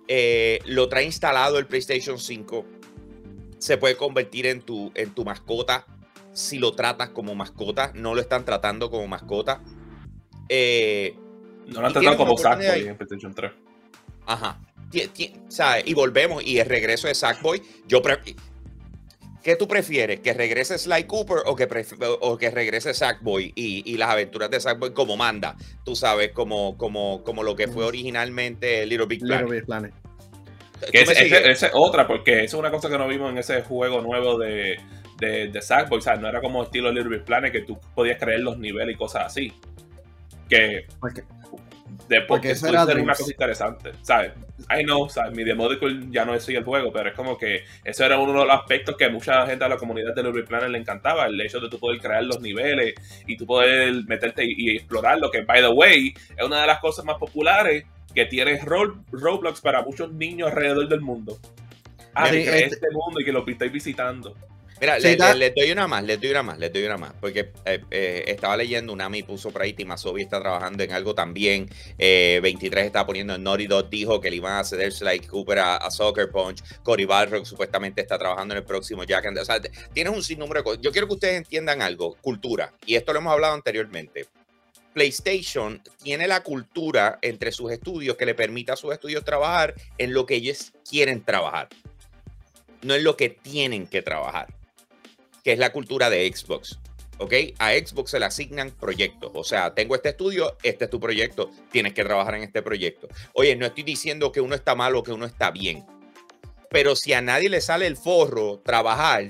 [0.07, 2.65] Eh, lo trae instalado el PlayStation 5.
[3.59, 5.85] Se puede convertir en tu, en tu mascota
[6.33, 7.91] si lo tratas como mascota.
[7.93, 9.61] No lo están tratando como mascota.
[10.49, 11.15] Eh,
[11.67, 12.31] No lo han tratado como
[12.65, 13.51] Sackboy en PlayStation 3.
[14.25, 14.59] Ajá.
[15.85, 16.43] Y volvemos.
[16.43, 17.61] Y el regreso de Sackboy.
[17.87, 18.19] Yo pre-
[19.47, 20.19] ¿Qué tú prefieres?
[20.19, 21.69] ¿Que regrese Sly Cooper o que,
[22.19, 25.55] o que regrese Sackboy y, y las aventuras de Sackboy como manda?
[25.85, 29.43] Tú sabes, como, como, como lo que fue originalmente Little Big Planet.
[29.43, 29.93] Little Big Planet.
[30.91, 34.37] Esa es otra, porque eso es una cosa que no vimos en ese juego nuevo
[34.37, 34.81] de,
[35.17, 35.99] de, de Sackboy.
[35.99, 38.95] O sea, no era como estilo Little Big Planet que tú podías creer los niveles
[38.95, 39.53] y cosas así.
[40.49, 40.87] Que
[42.27, 43.91] Porque que eso era una cosa interesante.
[44.01, 44.31] ¿Sabes?
[44.75, 45.35] I know, ¿sabes?
[45.35, 48.45] Mi Demodical ya no es el juego, pero es como que eso era uno de
[48.45, 51.25] los aspectos que mucha gente de la comunidad de Big Planet le encantaba.
[51.25, 52.93] El hecho de tú poder crear los niveles
[53.27, 55.29] y tú poder meterte y, y explorarlo.
[55.29, 57.83] Que, by the way, es una de las cosas más populares
[58.15, 61.37] que tiene Ro- Roblox para muchos niños alrededor del mundo.
[62.15, 64.33] Ah, Sí, que creé este- este mundo y que lo estáis visitando.
[64.79, 66.97] Mira, le, da- le- le doy una más, le doy una más, le doy una
[66.97, 67.13] más.
[67.19, 71.67] Porque eh, eh, estaba leyendo, Unami puso por ahí, Timasobi está trabajando en algo también.
[71.97, 75.59] eh, 23 está poniendo en Naughty Dog, dijo que le iban a ceder Sly Cooper
[75.59, 76.61] a, a Soccer Punch.
[76.83, 79.59] Cory Balrog supuestamente está trabajando en el próximo Jack and O sea,
[79.93, 80.81] tienes un sinnúmero de cosas.
[80.81, 82.71] Yo quiero que ustedes entiendan algo, cultura.
[82.85, 84.27] Y esto lo hemos hablado anteriormente.
[84.93, 90.13] PlayStation tiene la cultura entre sus estudios que le permite a sus estudios trabajar en
[90.13, 91.69] lo que ellos quieren trabajar,
[92.81, 94.47] no en lo que tienen que trabajar
[95.47, 96.77] que es la cultura de Xbox.
[97.19, 97.33] ¿Ok?
[97.59, 99.31] A Xbox se le asignan proyectos.
[99.33, 103.07] O sea, tengo este estudio, este es tu proyecto, tienes que trabajar en este proyecto.
[103.31, 105.85] Oye, no estoy diciendo que uno está mal o que uno está bien.
[106.69, 109.23] Pero si a nadie le sale el forro trabajar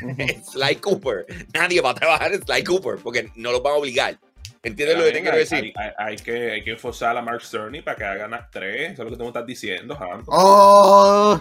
[0.52, 4.18] Sly Cooper, nadie va a trabajar en Sly Cooper porque no lo van a obligar.
[4.64, 5.58] ¿Entiendes lo que te Hay, quiero decir?
[5.58, 8.92] hay- hay- hay que, hay que forzar a Mark Cerny para que hagan las tres.
[8.92, 10.22] Eso es lo que tú me estás diciendo, Ham.
[10.28, 11.40] Oh,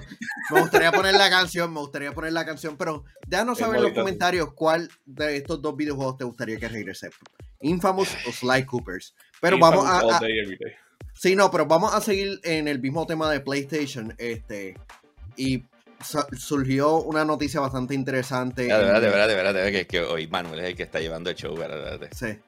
[0.51, 3.91] me gustaría poner la canción, me gustaría poner la canción, pero déjanos saber en los
[3.93, 7.12] comentarios cuál de estos dos videojuegos te gustaría que regrese.
[7.62, 9.13] Infamous o Sly Coopers.
[9.39, 10.73] Pero vamos a, All a- day, every day.
[11.13, 14.75] sí, no, pero vamos a seguir en el mismo tema de PlayStation, este,
[15.36, 15.63] y
[16.36, 18.67] surgió una noticia bastante interesante.
[18.67, 20.65] Ya, de verdad, de en- verdad, de verdad, de verdad, que, que hoy Manuel es
[20.69, 21.55] el que está llevando el show.
[21.55, 21.77] ¿verdad?
[21.77, 22.07] de verdad.
[22.13, 22.39] Sí.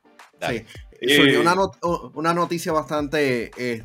[0.50, 0.66] Sí.
[1.02, 1.78] Y- surgió una, not-
[2.16, 3.84] una noticia bastante, eh,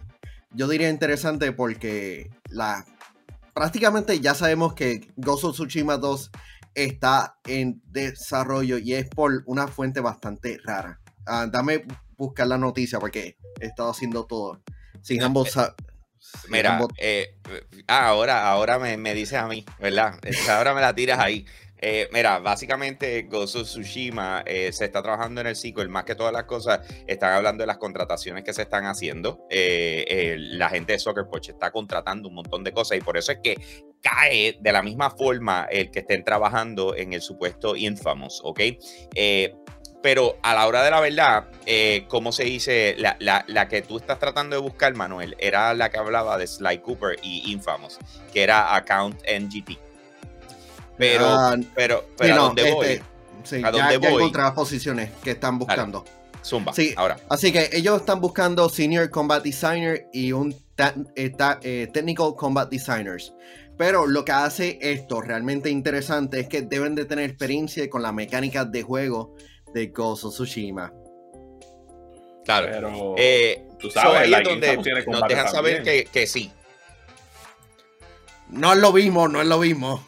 [0.53, 2.85] yo diría interesante porque la
[3.55, 6.31] prácticamente ya sabemos que Ghost of Tsushima 2
[6.75, 11.01] está en desarrollo y es por una fuente bastante rara.
[11.27, 11.85] Ah, dame
[12.16, 14.62] buscar la noticia porque he estado haciendo todo.
[15.03, 15.51] Sin ambos...
[15.53, 15.75] sa-
[16.21, 17.37] sin Mira, ambos- eh,
[17.88, 20.18] ah, ahora, ahora me, me dices a mí, ¿verdad?
[20.51, 21.47] Ahora me la tiras ahí.
[21.81, 26.33] Eh, mira, básicamente of Tsushima eh, se está trabajando en el sequel, más que todas
[26.33, 29.47] las cosas, están hablando de las contrataciones que se están haciendo.
[29.51, 33.33] Eh, la gente de Soccer Punch está contratando un montón de cosas y por eso
[33.33, 33.57] es que
[34.03, 38.61] cae de la misma forma el que estén trabajando en el supuesto Infamous, ¿ok?
[40.01, 42.95] Pero a la hora de la verdad, eh, ¿cómo se dice?
[42.99, 46.47] La, la- la que tú estás tratando de buscar, Manuel, era la que hablaba de
[46.47, 47.99] Sly Cooper y Infamous,
[48.33, 49.88] que era Account NGT.
[50.99, 52.87] Pero, Ah, pero, sí, pero ¿a no, dónde voy?
[52.87, 53.03] este,
[53.45, 54.33] sí, ¿A ya, dónde ya voy?
[54.33, 56.05] las posiciones que están buscando.
[56.45, 56.95] Zumba, Sí.
[56.97, 57.17] ahora.
[57.29, 60.55] Así que ellos están buscando Senior Combat Designer y un
[61.17, 61.33] eh,
[61.63, 63.35] eh, Technical Combat Designers.
[63.77, 68.13] Pero lo que hace esto realmente interesante es que deben de tener experiencia con la
[68.13, 69.35] mecánica de juego
[69.75, 70.93] de Ghost of Tsushima.
[72.45, 72.69] Claro.
[72.73, 76.51] Pero Eh, tú so, sabes, ahí es donde nos dejan saber que, que sí.
[78.49, 80.03] No es lo mismo, no es lo mismo.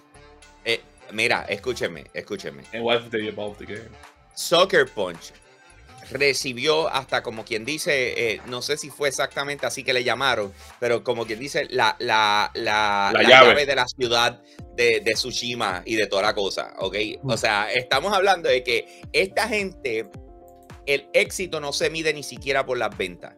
[1.12, 2.62] Mira, escúcheme, escúcheme.
[2.72, 3.88] And what if they evolve the game?
[4.34, 5.32] Soccer Punch
[6.12, 10.52] recibió hasta como quien dice, eh, no sé si fue exactamente así que le llamaron,
[10.80, 13.46] pero como quien dice, la, la, la, La la llave.
[13.50, 13.66] llave.
[13.66, 14.42] de la ciudad
[14.74, 16.96] de, de Tsushima y de toda la cosa, ¿ok?
[17.22, 20.08] O sea, estamos hablando de que esta gente,
[20.86, 23.34] el éxito no se mide ni siquiera por las ventas.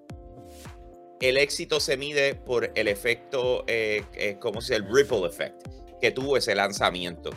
[1.21, 4.89] El éxito se mide por el efecto, eh, eh, ¿cómo se llama?
[4.89, 5.63] El ripple effect
[6.01, 7.31] que tuvo ese lanzamiento.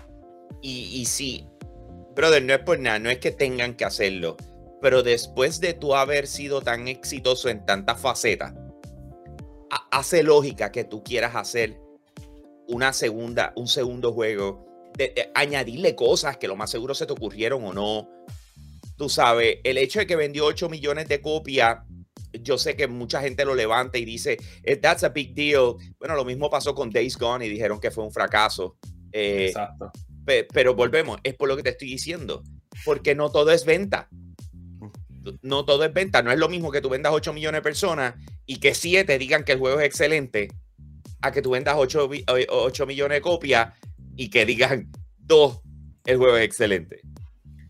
[0.62, 1.48] Y, y sí,
[2.16, 4.36] brother, no es por nada, no es que tengan que hacerlo,
[4.82, 8.54] pero después de tú haber sido tan exitoso en tantas facetas,
[9.72, 11.80] ha- hace lógica que tú quieras hacer
[12.68, 14.66] una segunda, un segundo juego,
[14.98, 18.10] de- de añadirle cosas que lo más seguro se te ocurrieron o no.
[18.98, 21.80] Tú sabes, el hecho de que vendió 8 millones de copias,
[22.42, 25.76] yo sé que mucha gente lo levanta y dice, "Eh, that's a big deal.
[26.00, 28.78] Bueno, lo mismo pasó con Days Gone y dijeron que fue un fracaso.
[29.12, 29.92] Eh, Exacto.
[30.26, 32.44] Pe- pero volvemos, es por lo que te estoy diciendo,
[32.84, 34.10] porque no todo es venta.
[35.42, 38.14] No todo es venta, no es lo mismo que tú vendas 8 millones de personas
[38.46, 40.50] y que 7 digan que el juego es excelente,
[41.22, 43.74] a que tú vendas 8, vi- eh, 8 millones de copias
[44.16, 45.62] y que digan 2,
[46.06, 47.02] el juego es excelente.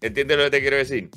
[0.02, 1.10] ¿Entiendes lo que te quiero decir?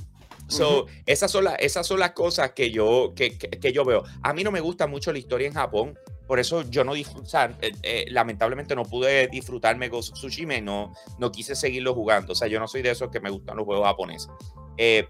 [0.47, 4.05] So, esas, son las, esas son las cosas que yo, que, que- que yo veo.
[4.23, 5.99] A mí no me gusta mucho la historia en Japón,
[6.29, 10.55] por eso yo no o sea, eh, eh, lamentablemente no pude disfrutarme Ghost of Tsushima
[10.57, 12.35] y no, no quise seguirlo jugando.
[12.35, 14.29] O sea, yo no soy de esos que me gustan los juegos japoneses.
[14.77, 15.09] Eh,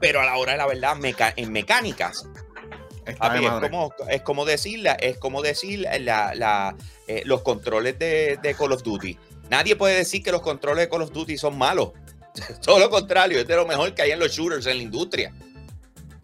[0.00, 2.28] pero a la hora de la verdad, meca- en mecánicas,
[3.16, 7.98] papi, es, como, es como decir, la- es como decir la, la, eh, los controles
[7.98, 9.16] de, de Call of Duty.
[9.50, 11.92] Nadie puede decir que los controles de Call of Duty son malos.
[12.64, 15.32] Todo lo contrario, es de lo mejor que hay en los shooters en la industria.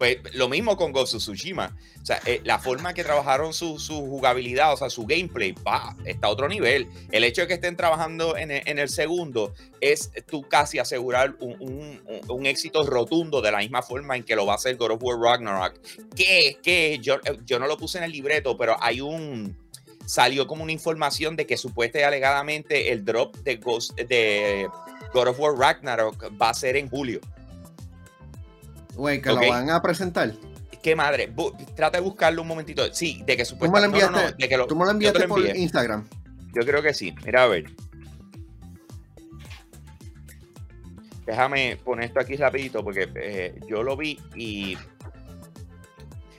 [0.01, 1.77] Pues lo mismo con of Tsushima.
[2.01, 5.95] O sea, eh, la forma que trabajaron su, su jugabilidad, o sea, su gameplay, va,
[6.05, 6.87] está a otro nivel.
[7.11, 11.35] El hecho de que estén trabajando en el, en el segundo es tú casi asegurar
[11.39, 14.75] un, un- un- éxito rotundo de la misma forma en que lo va a hacer
[14.75, 15.79] God of War Ragnarok.
[16.15, 19.55] Que, que yo, eh, yo no lo puse en el libreto, pero hay un.
[20.07, 24.67] Salió como una información de que supuestamente alegadamente el drop de, Ghost, de
[25.13, 27.21] God of War Ragnarok va a ser en julio.
[28.95, 30.33] Güey, que lo van a presentar.
[30.81, 31.33] qué madre.
[31.33, 32.83] Bu- trata de buscarlo un momentito.
[32.93, 33.99] Sí, de que Tú me lo supuestamente.
[33.99, 35.57] no, no, no, enviaste, de que lo- tú me lo enviaste por envié.
[35.61, 36.07] Instagram.
[36.53, 37.13] Yo creo que sí.
[37.25, 37.65] Mira, a ver.
[41.25, 44.77] Déjame poner esto aquí rapidito porque eh, yo lo vi y...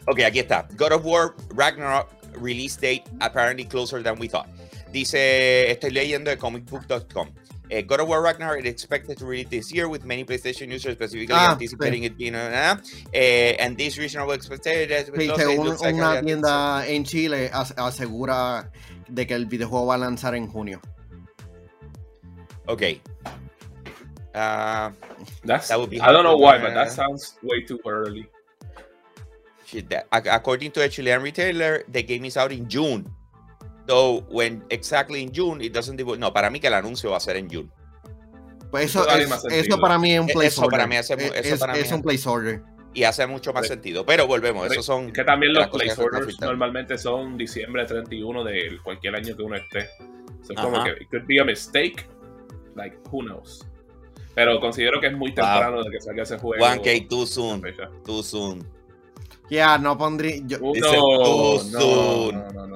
[0.06, 0.66] Ok, aquí está.
[0.76, 2.08] God of War Ragnarok
[2.40, 4.46] release date apparently closer than we thought.
[4.92, 7.30] Dice, estoy leyendo de comicbook.com.
[7.72, 10.92] Eh, God of War Ragnarok is expected to release this year with many PlayStation users
[10.92, 12.34] specifically Ah, anticipating it being...
[12.34, 12.76] uh,
[13.14, 14.90] eh, and this reasonable expectation...
[15.16, 18.70] Sí, según una tienda en Chile as- asegura
[19.08, 20.82] de que el videojuego va a lanzar en junio.
[22.66, 22.82] Ok.
[24.34, 24.92] Ah,
[25.44, 26.62] That's, That would be I don't know why, hard.
[26.62, 28.26] but that sounds way too early.
[29.64, 33.08] Shit, that- according to a Chilean retailer, the game is out in June.
[33.86, 37.20] Though when exactly in June, it doesn't No, para mí que el anuncio va a
[37.20, 37.68] ser en June.
[38.70, 40.70] Pues eso, Eso es- eso para mí es un Eso placeholder.
[40.70, 42.62] para mí hace Es- eso es, para mí es un placeholder.
[42.94, 44.06] Y hace mucho más Pero- sentido.
[44.06, 45.12] Pero volvemos, esos son.
[45.12, 49.88] que también los placeholders normalmente son diciembre 31 de cualquier año que uno esté.
[50.42, 52.06] So, es como que it could be a mistake.
[52.74, 53.66] Like, who knows.
[54.34, 56.64] Pero considero que es muy temprano de que salga ese juego.
[56.64, 57.62] 1K too soon.
[58.04, 58.66] Too soon.
[59.50, 60.36] Ya, no pondría.
[60.46, 60.92] yo- Uh, no,
[61.62, 62.66] no, no, no,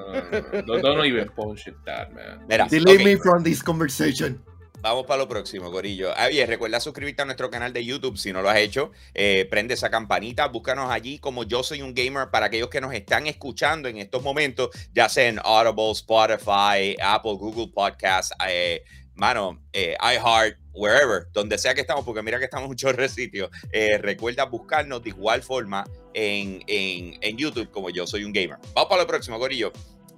[0.65, 2.45] no, no, no, even bullshit that, man.
[2.47, 4.43] Mira, delete me from this conversation.
[4.79, 6.11] vamos para lo próximo, Corillo.
[6.15, 8.91] Ah, Oye, recuerda suscribirte a nuestro canal de YouTube si no lo has hecho.
[9.13, 12.93] Eh, prende esa campanita, búscanos allí como Yo Soy un Gamer para aquellos que nos
[12.93, 18.83] están escuchando en estos momentos, ya sea en Audible, Spotify, Apple, Google Podcasts, eh,
[19.15, 23.49] mano, eh, iHeart, wherever, donde sea que estamos, porque mira que estamos en muchos sitios.
[23.71, 28.57] Eh, recuerda buscarnos de igual forma en, en, en YouTube como Yo Soy un Gamer.
[28.73, 29.71] Vamos para lo próximo, Corillo.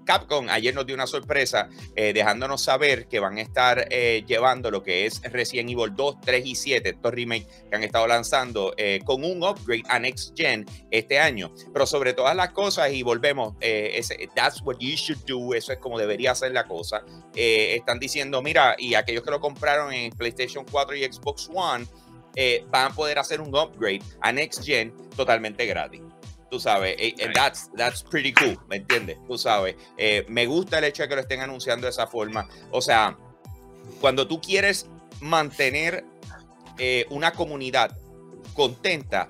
[0.06, 4.72] Capcom ayer nos dio una sorpresa eh, dejándonos saber que van a estar eh, llevando
[4.72, 8.74] lo que es Resident Evil 2, 3 y 7, estos remakes que han estado lanzando
[8.78, 11.54] eh, con un upgrade a Next Gen este año.
[11.72, 15.72] Pero sobre todas las cosas, y volvemos, eh, ese, that's what you should do, eso
[15.72, 17.04] es como debería ser la cosa.
[17.36, 21.86] Eh, están diciendo, mira, y aquellos que lo compraron en PlayStation 4 y Xbox One,
[22.36, 26.02] eh, van a poder hacer un upgrade a Next Gen totalmente gratis.
[26.50, 29.18] Tú sabes, eh, eh, that's, that's pretty cool, ¿me entiendes?
[29.28, 32.48] Tú sabes, eh, me gusta el hecho de que lo estén anunciando de esa forma.
[32.72, 33.16] O sea,
[34.02, 34.88] cuando tú quieres
[35.22, 36.06] mantener
[36.78, 37.96] eh, una comunidad
[38.54, 39.28] contenta,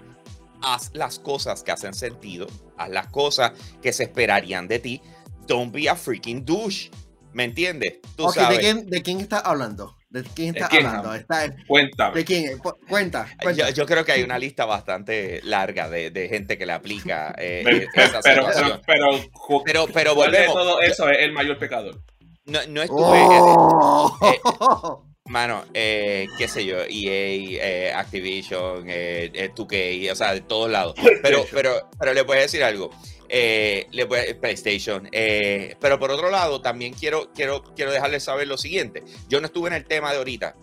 [0.62, 2.48] haz las cosas que hacen sentido,
[2.78, 3.52] haz las cosas
[3.82, 5.02] que se esperarían de ti.
[5.48, 6.90] Don't be a freaking douche,
[7.34, 8.00] ¿me entiendes?
[8.16, 8.60] Tú Ok, ¿de sabes.
[8.60, 9.98] quién, ¿de quién estás hablando?
[10.10, 11.10] ¿De quién ¿De está quién hablando?
[11.10, 11.20] habla?
[11.22, 12.16] Está- Cuéntame.
[12.16, 12.58] ¿De quién?
[12.58, 13.28] Cu- Cuenta.
[13.42, 13.70] cuenta.
[13.70, 17.36] Yo, yo creo que hay una lista bastante larga de, de gente que le aplica
[17.38, 20.56] eh, Pero, eh, esa pero, pero, pero, ju- Pero, pero ¿cuál de volvemos.
[20.56, 22.02] todo eso es el mayor pecador?
[22.46, 23.18] No, no estuve.
[24.34, 25.06] eh, ¡Oh!
[25.26, 30.72] Mano, eh, qué sé yo, EA, eh, Activision, eh, eh, 2K, o sea, de todos
[30.72, 30.96] lados.
[31.22, 32.90] Pero, pero, pero le puedo decir algo.
[33.30, 35.08] Eh, a- PlayStation.
[35.12, 39.04] eh, pero por otro lado, también quiero, quiero, quiero dejarles saber lo siguiente.
[39.28, 40.56] Yo no estuve en el tema de ahorita.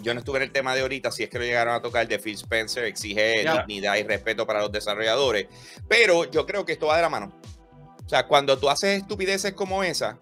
[0.00, 2.06] Yo no estuve en el tema de ahorita, si es que lo llegaron a tocar
[2.06, 3.56] de Phil Spencer, exige Ya.
[3.66, 5.48] dignidad y respeto para los desarrolladores.
[5.88, 7.36] Pero yo creo que esto va de la mano.
[8.04, 10.16] O sea, cuando tú haces estupideces como esa,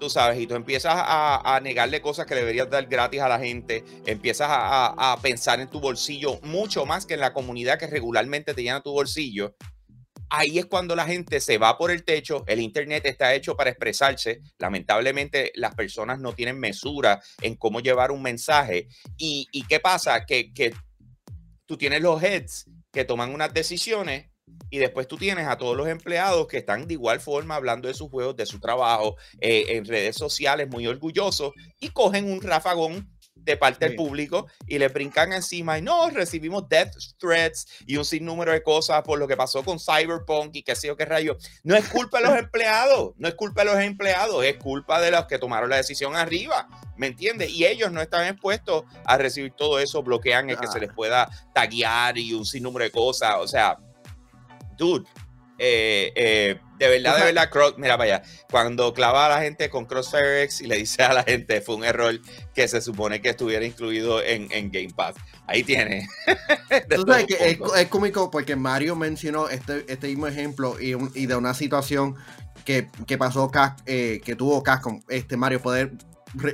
[0.00, 3.38] tú sabes, y tú empiezas a, a negarle cosas que deberías dar gratis a la
[3.38, 7.78] gente, empiezas a, a- a pensar en tu bolsillo mucho más que en la comunidad
[7.78, 9.54] que regularmente te llena tu bolsillo,
[10.32, 13.68] ahí es cuando la gente se va por el techo, el Internet está hecho para
[13.68, 20.24] expresarse, lamentablemente las personas no tienen mesura en cómo llevar un mensaje, y, ¿qué pasa?
[20.24, 20.74] Que, que
[21.66, 24.30] tú tienes los heads que toman unas decisiones.
[24.68, 27.94] Y después tú tienes a todos los empleados que están de igual forma hablando de
[27.94, 33.08] sus juegos, de su trabajo, eh, en redes sociales muy orgullosos y cogen un rafagón
[33.44, 38.04] de parte del público y le brincan encima y no, recibimos death threats y un
[38.04, 41.36] sinnúmero de cosas por lo que pasó con Cyberpunk y qué sé yo qué rayo.
[41.62, 45.10] No es culpa de los empleados, no es culpa de los empleados, es culpa de
[45.10, 47.50] los que tomaron la decisión arriba, ¿me entiendes?
[47.50, 51.28] Y ellos no están expuestos a recibir todo eso, bloquean el que se les pueda
[51.54, 53.78] taguear y un sinnúmero de cosas, o sea,
[54.76, 55.04] dude,
[55.64, 59.70] eh, eh, de verdad, de verdad, Cross- mira para allá, cuando clava a la gente
[59.70, 62.18] con Crossfire X y le dice a la gente fue un error
[62.52, 65.14] que se supone que estuviera incluido en, en Game Pass.
[65.46, 66.08] Ahí tiene.
[66.90, 71.26] Tú sabes que es, cómico porque Mario mencionó este, este mismo ejemplo y, un- y
[71.26, 72.16] de una situación
[72.64, 73.50] que, que pasó,
[73.86, 75.02] eh, que tuvo Cascom.
[75.08, 75.92] Este Mario, poder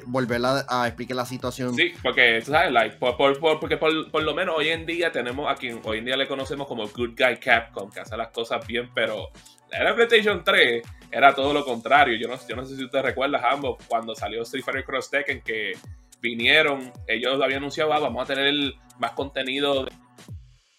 [0.06, 1.74] volver a, a explicar la situación.
[1.74, 4.84] Sí, porque tú sabes, like, por, por- por- porque por, por lo menos hoy en
[4.86, 8.16] día tenemos a quien hoy en día le conocemos como Good Guy Capcom, que hace
[8.16, 9.28] las cosas bien, pero
[9.70, 12.16] la PlayStation 3 era todo lo contrario.
[12.18, 15.42] Yo no, yo no sé si usted recuerda, ambos, cuando salió Street Fighter Cross Tekken,
[15.42, 15.72] que
[16.20, 18.52] vinieron, ellos habían anunciado, "Ah, vamos a tener
[18.98, 19.86] más contenido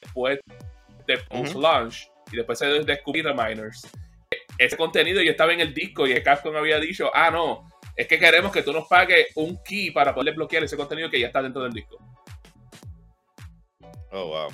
[0.01, 0.39] después
[1.07, 3.87] de post-launch, y después se descubrió Miners.
[4.57, 7.69] Ese contenido ya estaba en el disco y el Capcom había dicho, ah, no,
[7.99, 11.19] es que queremos que tú nos pagues un key para poder bloquear ese contenido que
[11.19, 11.97] ya está dentro del disco.
[14.13, 14.47] Oh, wow.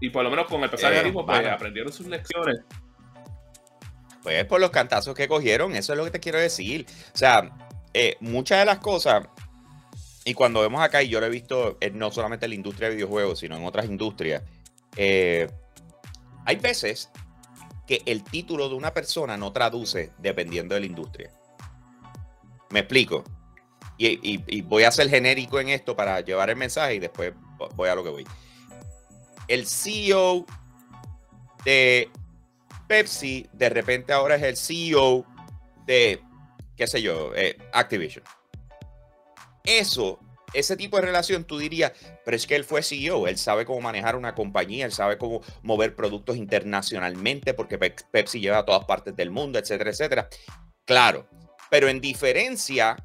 [0.00, 2.60] Y por lo menos con el pasar Eh, tiempo, pues aprendieron sus lecciones.
[4.22, 6.86] Pues por los cantazos que cogieron, eso es lo que te quiero decir.
[7.14, 7.54] O sea,
[7.92, 9.28] eh, muchas de las cosas,
[10.24, 12.88] y cuando vemos acá, y yo lo he visto eh, no solamente en la industria
[12.88, 14.42] de videojuegos, sino en otras industrias,
[14.96, 17.10] hay veces
[17.86, 21.30] que el título de una persona no traduce dependiendo de la industria.
[22.70, 23.24] Me explico.
[23.98, 27.32] Y, voy a ser genérico en esto para llevar el mensaje y después
[27.74, 28.26] voy a lo que voy.
[29.48, 30.44] El CEO
[31.64, 32.10] de
[32.88, 35.24] Pepsi de repente ahora es el CEO
[35.86, 36.20] de,
[36.76, 38.24] qué sé yo, eh, Activision.
[39.64, 40.20] Eso,
[40.52, 41.92] ese tipo de relación, tú dirías,
[42.24, 45.40] pero es que él fue CEO, él sabe cómo manejar una compañía, él sabe cómo
[45.62, 50.28] mover productos internacionalmente, porque Pe- Pepsi lleva a todas partes del mundo, etcétera, etcétera.
[50.84, 51.28] Claro,
[51.76, 52.96] pero en diferencia,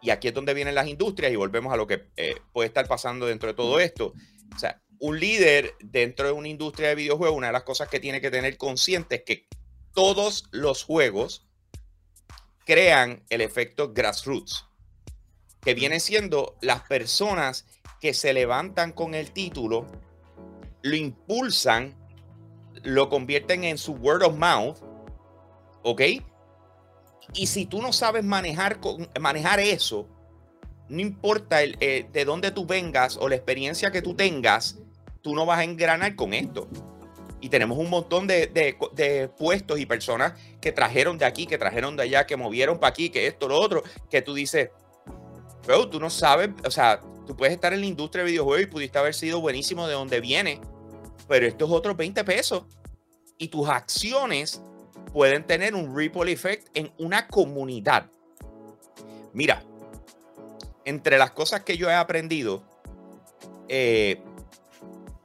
[0.00, 2.88] y aquí es donde vienen las industrias y volvemos a lo que eh, puede estar
[2.88, 4.12] pasando dentro de todo esto.
[4.52, 8.00] O sea, un líder dentro de una industria de videojuegos, una de las cosas que
[8.00, 9.46] tiene que tener consciente es que
[9.94, 11.46] todos los juegos
[12.66, 14.66] crean el efecto grassroots,
[15.60, 17.66] que viene siendo las personas
[18.00, 19.86] que se levantan con el título,
[20.82, 21.96] lo impulsan,
[22.82, 24.78] lo convierten en su word of mouth,
[25.84, 26.02] ¿ok?
[27.34, 28.78] Y si tú no sabes manejar,
[29.20, 30.08] manejar eso,
[30.88, 34.78] no importa el, eh, de dónde tú vengas o la experiencia que tú tengas,
[35.22, 36.68] tú no vas a engranar con esto.
[37.40, 41.58] Y tenemos un montón de, de- de puestos y personas que trajeron de aquí, que
[41.58, 44.70] trajeron de allá, que movieron para aquí, que esto, lo otro, que tú dices,
[45.66, 48.66] pero tú no sabes, o sea, tú puedes estar en la industria de videojuegos y
[48.66, 50.60] pudiste haber sido buenísimo de donde viene,
[51.28, 52.64] pero estos otros 20 pesos
[53.38, 54.62] y tus acciones
[55.12, 58.06] pueden tener un ripple effect en una comunidad.
[59.32, 59.62] Mira,
[60.84, 62.62] entre las cosas que yo he aprendido,
[63.68, 64.20] eh,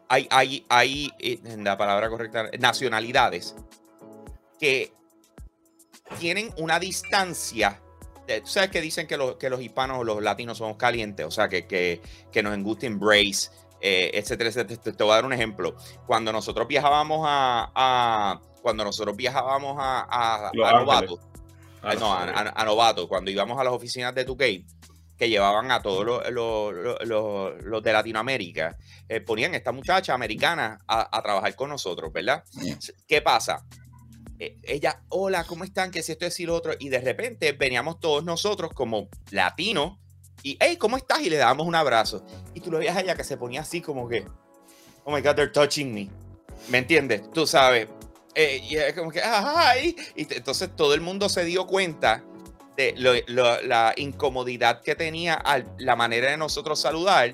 [0.09, 3.55] hay, hay, hay, eh, la palabra correcta, nacionalidades
[4.59, 4.93] que
[6.19, 7.81] tienen una distancia.
[8.27, 11.31] Tú sabes que dicen que los, que los hispanos o los latinos somos calientes, o
[11.31, 14.81] sea, que, que, que nos gusta embrace, eh, etcétera, etcétera.
[14.81, 15.75] Te, voy a dar un ejemplo.
[16.05, 20.51] Cuando nosotros viajábamos a- cuando nosotros viajábamos a.
[20.79, 21.19] Novato,
[21.81, 24.65] Ah, no, a, a- a novatos, cuando íbamos a las oficinas de 2K,
[25.17, 28.75] que llevaban a todos los, los- los- los- los de Latinoamérica,
[29.07, 32.43] eh, ponían esta muchacha americana a, a trabajar con nosotros, ¿verdad?
[33.07, 33.65] ¿Qué pasa?
[34.37, 35.91] Eh, ella, hola, ¿cómo están?
[35.91, 36.73] Que si esto es y lo otro.
[36.77, 39.97] Y de repente veníamos todos nosotros como latinos
[40.43, 41.21] y, hey, ¿cómo estás?
[41.21, 42.23] Y le dábamos un abrazo.
[42.53, 44.27] Y tú lo veías a ella que se ponía así como que,
[45.05, 46.09] oh my God, they're touching me.
[46.69, 47.31] ¿Me entiendes?
[47.31, 47.87] Tú sabes.
[48.39, 49.95] Eh, y es como que, ay.
[50.15, 52.23] Y te- entonces todo el mundo se dio cuenta
[52.75, 57.33] de lo- lo- la incomodidad que tenía al- la manera de nosotros saludar,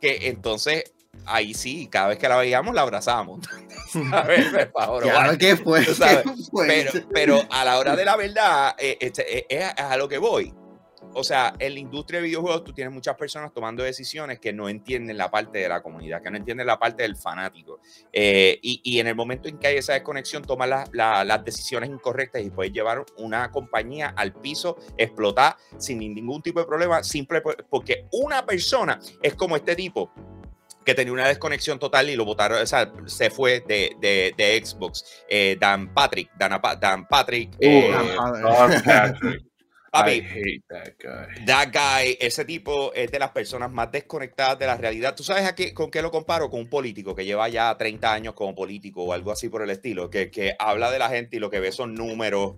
[0.00, 0.92] que entonces
[1.26, 3.46] ahí sí, cada vez que la veíamos la abrazábamos.
[4.12, 5.84] A ver, por favor, Claro que fue.
[5.84, 6.66] Sabes, ¿qué fue?
[6.66, 10.18] Pero, pero a la hora de la verdad, eh, este, eh, es a lo que
[10.18, 10.52] voy.
[11.12, 14.68] O sea, en la industria de videojuegos tú tienes muchas personas tomando decisiones que no
[14.68, 17.80] entienden la parte de la comunidad, que no entienden la parte del fanático.
[18.12, 21.44] Eh, y, y en el momento en que hay esa desconexión, toman la- la- las
[21.44, 27.02] decisiones incorrectas y puedes llevar una compañía al piso, explotar sin ningún tipo de problema,
[27.02, 30.12] simple por- porque una persona es como este tipo
[30.84, 34.64] que tenía una desconexión total y lo votaron, o sea, se fue de, de- de
[34.64, 35.04] Xbox.
[35.28, 39.49] Eh, Dan Patrick, Dan, Dan Patrick, eh, Dan Patrick.
[39.92, 41.44] Don papi, I hate that guy.
[41.46, 45.14] That guy, ese tipo es de las personas más desconectadas de la realidad.
[45.16, 46.48] ¿Tú sabes a qué, con qué lo comparo?
[46.48, 49.70] Con un político que lleva ya 30 años como político o algo así por el
[49.70, 52.54] estilo, que, que habla de la gente y lo que ve son números,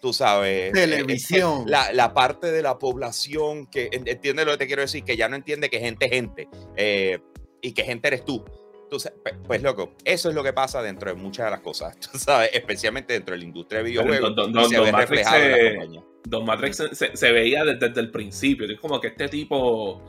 [0.00, 0.72] tú sabes.
[0.72, 1.60] Televisión.
[1.60, 5.04] Eh, La, la parte de la población que en- entiende lo que te quiero decir,
[5.04, 7.20] que ya no entiende que gente es gente eh,
[7.60, 8.44] y que gente eres tú.
[8.90, 11.60] Tú sa- pe- pues loco, eso es lo que pasa dentro de muchas de las
[11.60, 14.34] cosas, tú sabes, especialmente dentro de la industria de Pero videojuegos.
[14.36, 16.02] Don- y Don- se Don ve reflejado en la compañía.
[16.24, 18.66] Don Matrix se, se- se veía desde, desde el principio.
[18.70, 20.02] Es como que este tipo.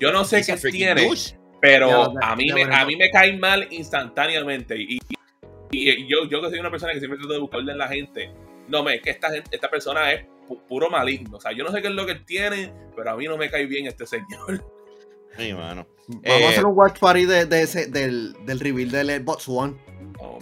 [0.00, 1.36] Yo no sé qué tiene, douche.
[1.60, 4.76] pero a, mí me, a mí me cae mal instantáneamente.
[4.80, 7.78] Y, y- y yo, yo que soy una persona que siempre trato de buscarle en
[7.78, 8.30] la gente.
[8.68, 11.36] No, me, es que esta, gente- esta persona es pu- puro maligno.
[11.36, 13.36] O sea, yo no sé qué es lo que él tiene, pero a mí no
[13.36, 14.64] me cae bien este señor.
[15.36, 15.86] Sí, mano.
[16.08, 19.48] Vamos Eh, a hacer un watch party de, de ese, del, del reveal del Xbox
[19.48, 19.76] One.
[20.20, 20.38] Oh,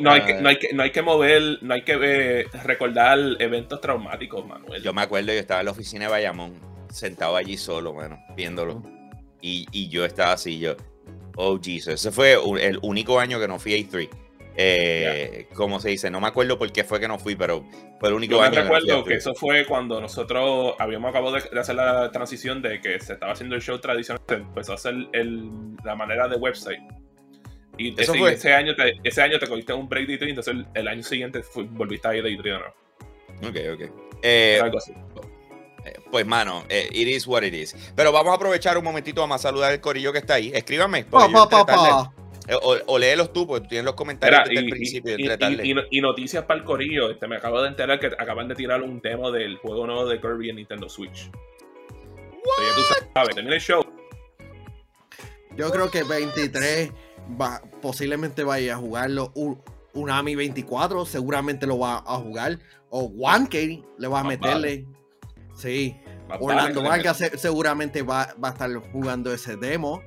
[0.00, 3.18] no, hay que, no, hay que, no hay que mover, no hay que eh, recordar
[3.38, 4.82] eventos traumáticos, Manuel.
[4.82, 6.52] Yo me acuerdo, yo estaba en la oficina de Bayamón,
[6.90, 8.82] sentado allí solo, mano, viéndolo.
[9.40, 10.74] Y, y yo estaba así, yo,
[11.36, 11.94] oh Jesus.
[11.94, 14.08] Ese fue el único año que no fui a E3.
[14.56, 17.64] Eh, Como se dice, no me acuerdo por qué fue que no fui, pero
[17.98, 19.16] fue el único Yo me año que no fui a recuerdo que E3.
[19.16, 23.32] eso fue cuando nosotros habíamos acabado de, de hacer la transición de que se estaba
[23.32, 25.50] haciendo el show tradicional, se empezó a hacer el-
[25.84, 26.78] la manera de website.
[27.78, 28.32] Y Eso ese, fue.
[28.34, 31.02] ese año te, ese año te cogiste un break de E3, entonces el, el año
[31.02, 33.48] siguiente fue- volviste a ir de E3 o no.
[33.48, 33.90] Ok, ok.
[34.22, 34.92] Eh, Algo así.
[35.84, 37.74] Eh, Pues, mano, eh, it is what it is.
[37.96, 40.50] Pero vamos a aprovechar un momentito vamos a saludar al corillo que está ahí.
[40.54, 41.04] Escríbame.
[41.04, 41.88] Pa, pa, pa, tarde.
[41.90, 42.12] pa.
[42.48, 45.88] Eh, O, o léelos tú, porque tú tienes los comentarios Mira, desde y, el principio.
[45.90, 47.10] y- noticias para el corillo.
[47.10, 50.20] Este, me acabo de enterar que acaban de tirar un demo del juego nuevo de
[50.20, 51.24] Kirby en Nintendo Switch.
[51.24, 53.82] So, ya tú sabes, termina el show.
[55.56, 56.90] Yo creo que 23
[57.40, 59.32] va, posiblemente vaya a jugarlo.
[59.34, 59.60] Un,
[59.94, 62.58] Unami 24 seguramente lo va a jugar.
[62.90, 64.86] O 1K le va a meterle.
[65.56, 65.96] Sí.
[66.28, 70.00] Más Orlando vale Vargas se- seguramente va, va a estar jugando ese demo.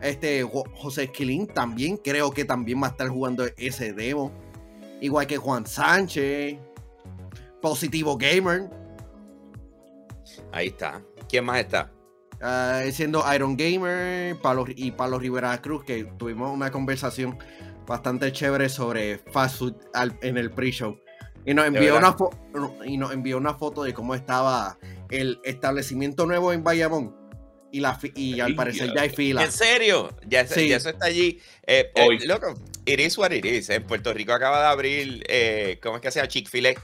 [0.00, 4.30] Este Jo- José Esquilín también creo que también va a estar jugando ese demo.
[5.00, 6.58] Igual que Juan Sánchez.
[7.60, 8.70] Positivo Gamer.
[10.52, 11.02] Ahí está.
[11.28, 11.90] ¿Quién más está?
[12.40, 17.38] Ah, siendo Iron Gamer Pablo- y Pablo Rivera Cruz, que tuvimos una conversación
[17.86, 20.98] bastante chévere sobre fast food al- en el pre-show.
[21.44, 22.16] Y nos envió una
[22.84, 24.78] y nos envió una foto de cómo estaba
[25.10, 27.14] el establecimiento nuevo en Bayamón.
[27.72, 29.02] Y, la fi- y al parecer ya.
[29.02, 29.44] hay fila.
[29.44, 30.10] ¿En serio?
[30.26, 30.68] Ya, eso- Sí.
[30.68, 31.40] ya eso está allí.
[31.66, 32.54] Eh, eh, loco,
[32.86, 33.68] it is what it is.
[33.70, 36.28] En Puerto Rico acaba de abrir, eh, ¿cómo es que se llama?
[36.28, 36.74] Chick-fil-A.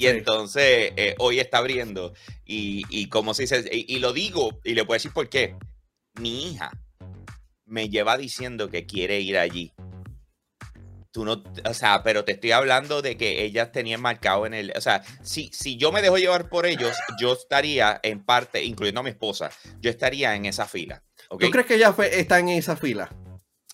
[0.00, 2.14] Y entonces eh, hoy está abriendo.
[2.46, 5.56] Y, y como se dice, y, y lo digo, y le puedo decir por qué.
[6.18, 6.70] Mi hija
[7.66, 9.72] me lleva diciendo que quiere ir allí.
[11.12, 14.72] Tú no, o sea, pero te estoy hablando de que ellas tenían marcado en el,
[14.76, 19.00] o sea, si, si yo me dejo llevar por ellos, yo estaría en parte, incluyendo
[19.00, 21.02] a mi esposa, yo estaría en esa fila.
[21.28, 23.12] ¿Tú crees que ya fue- está en esa fila?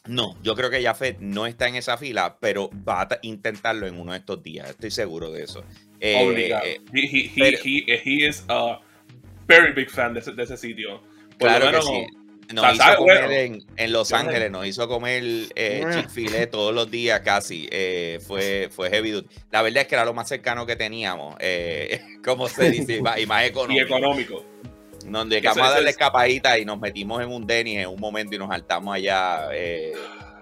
[0.06, 3.86] No, yo creo que Jafet no está en esa fila, pero va a ta- intentarlo
[3.86, 4.70] en uno de estos días.
[4.70, 5.64] Estoy seguro de eso.
[6.00, 6.64] Eh, Obligado.
[6.66, 8.80] eh, he, he, he, pero- he- he is a
[9.46, 11.00] very big fan de ese, de ese sitio.
[11.38, 12.06] Por claro que sí.
[12.54, 13.32] Nos o sea, hizo sabe comer bueno.
[13.34, 15.24] en, en Los Ángeles, nos hizo comer
[15.56, 15.84] eh.
[15.92, 17.68] Chick-fil-A todos los días casi.
[17.72, 19.28] Eh, fue, fue heavy duty.
[19.50, 21.34] La verdad es que era lo más cercano que teníamos.
[21.40, 23.84] eh, como se dice, y más, y más y económico.
[23.86, 24.44] económico.
[25.04, 27.88] Donde Eso- llegamos a eso darle es- escapadita y nos metimos en un Denny en
[27.88, 29.48] un momento y nos saltamos allá.
[29.52, 29.92] eh,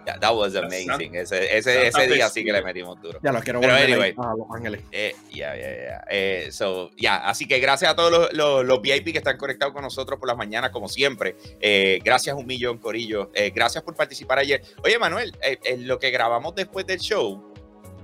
[0.06, 1.14] Yeah, that was amazing.
[1.14, 3.18] Ese, ese, ese día sí que le metimos duro.
[3.22, 4.14] Ya lo quiero Pero volver anyway.
[4.18, 4.82] a Los Ángeles.
[4.92, 6.04] Eh, ya, ya, ya.
[6.10, 9.82] Eh, so, Así que gracias a todos los, los, los VIP que están conectados con
[9.82, 11.36] nosotros por las mañanas, como siempre.
[11.60, 13.30] Eh, gracias un millón, Corillo.
[13.34, 14.62] Eh, gracias por participar ayer.
[14.84, 17.54] Oye, Manuel, eh, eh, lo que grabamos después del show,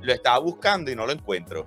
[0.01, 1.66] lo estaba buscando y no lo encuentro.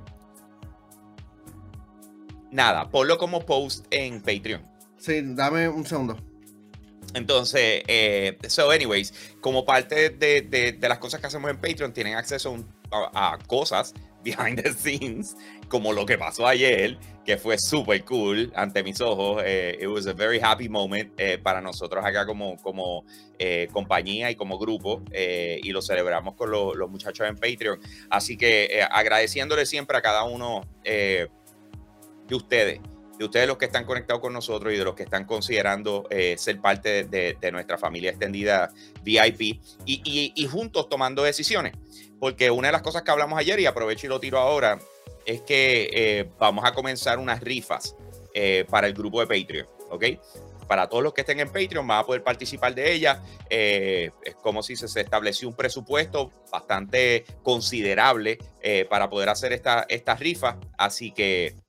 [2.51, 4.67] Nada, ponlo como post en Patreon.
[4.97, 6.17] Sí, dame un segundo.
[7.13, 12.15] Entonces, eh, so anyways, como parte de, de- las cosas que hacemos en Patreon, tienen
[12.15, 12.57] acceso
[12.91, 13.93] a, cosas
[14.23, 15.35] behind the scenes,
[15.67, 19.41] como lo que pasó ayer, que fue súper cool ante mis ojos.
[19.45, 23.03] Eh, it was a very happy moment eh, para nosotros acá como, como
[23.37, 27.79] eh, compañía y como grupo, y lo celebramos con lo- los muchachos en Patreon.
[28.09, 31.29] Así que agradeciéndole siempre a cada uno de
[32.31, 32.79] ustedes
[33.17, 36.35] de ustedes los que están conectados con nosotros y de los que están considerando eh,
[36.37, 38.71] ser parte de, nuestra familia extendida
[39.03, 41.73] VIP y, juntos tomando decisiones.
[42.19, 44.79] Porque una de las cosas que hablamos ayer, y aprovecho y lo tiro ahora,
[45.25, 47.95] es que eh, vamos a comenzar unas rifas
[48.33, 50.05] eh, para el grupo de Patreon, ¿ok?
[50.67, 53.19] Para todos los que estén en Patreon van a poder participar de ellas.
[53.49, 58.39] Eh, es como si se, se estableció un presupuesto bastante considerable
[58.89, 60.55] para poder hacer esta- estas rifas.
[60.77, 61.62] Así que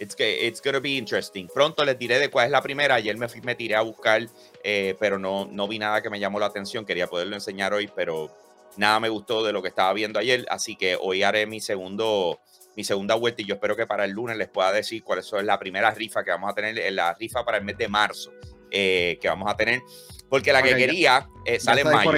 [0.00, 1.48] It's, it's gonna be interesting.
[1.54, 2.96] Pronto les diré de cuál es la primera.
[2.96, 4.26] Ayer me, me tiré a buscar,
[4.62, 6.84] eh, pero no, no vi nada que me llamó la atención.
[6.84, 8.30] Quería poderlo enseñar hoy, pero
[8.76, 10.44] nada me gustó de lo que estaba viendo ayer.
[10.50, 12.40] Así que hoy haré mi segundo
[12.76, 15.30] mi segunda vuelta y yo espero que para el lunes les pueda decir cuál es
[15.44, 18.32] la primera rifa que vamos a tener, eh, la rifa para el mes de marzo
[18.72, 19.80] eh, que vamos a tener.
[20.28, 22.10] Porque la Ok, que ya- quería eh, sale en mayo.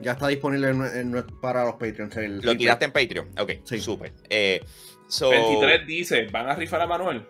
[0.00, 2.14] Ya está disponible en- en- para los Patreons.
[2.18, 3.30] el ¿Lo tiraste en Patreon?
[3.38, 3.80] Ok, Sí.
[3.80, 4.12] súper.
[4.28, 4.60] Eh,
[5.08, 7.26] so- 23 dice, ¿van a rifar a Manuel?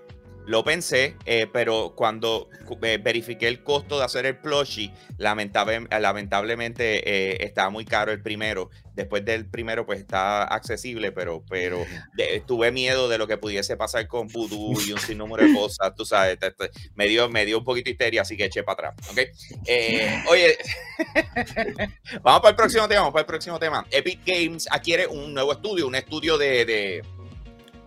[0.46, 2.50] Lo pensé, eh, pero cuando
[2.82, 7.00] eh, verifiqué el costo de hacer el plushie, lamentable- lamentablemente
[7.32, 8.68] eh, estaba muy caro el primero.
[8.92, 11.78] Después del primero, pues está accesible, pero, pero
[12.18, 15.94] de- tuve miedo de lo que pudiese pasar con Voodoo y un sinnúmero de cosas.
[15.96, 18.62] Tú sabes, te- te- me, dio, me dio un poquito de histeria, así que eché
[18.62, 19.10] para atrás.
[19.12, 19.18] ¿ok?
[19.66, 20.58] Eh, oye,
[22.22, 23.00] vamos para el próximo tema.
[23.00, 23.86] Vamos para el próximo tema.
[23.90, 27.04] Epic Games adquiere un nuevo estudio, un estudio de, de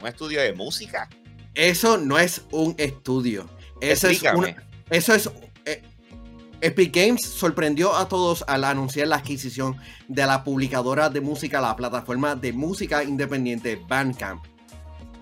[0.02, 1.10] un estudio de música.
[1.54, 3.50] Eso no es un estudio.
[3.82, 5.30] Eso es, una- eso es.
[5.66, 5.82] eh,
[6.62, 9.78] Epic Games sorprendió a todos al anunciar la adquisición
[10.08, 14.44] de la publicadora de música, la plataforma de música independiente Bandcamp.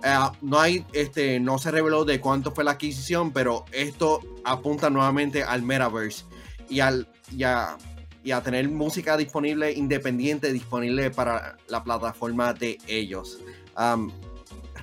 [0.03, 4.89] Eh, no hay, este, no se reveló de cuánto fue la adquisición, pero esto apunta
[4.89, 6.23] nuevamente al metaverse
[6.69, 7.75] y al y a,
[8.23, 13.39] y a tener música disponible independiente disponible para la plataforma de ellos.
[13.77, 14.11] Um,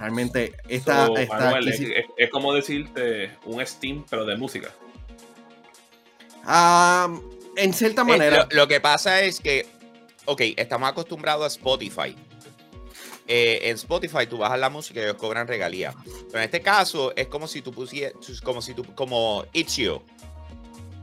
[0.03, 4.37] realmente esta, So, esta Manuel, es, adquisi- es- es como decirte un Steam, pero de
[4.37, 4.71] música.
[6.45, 7.23] Um,
[7.57, 9.67] en cierta Eh, manera, lo, lo que pasa es que,
[10.25, 12.17] ok, estamos acostumbrados a Spotify.
[13.29, 15.95] Eh, en Spotify tú bajas la música y ellos cobran regalía.
[16.05, 20.03] Pero en este caso es como si tú pusieras, como si tú, como Itch.io,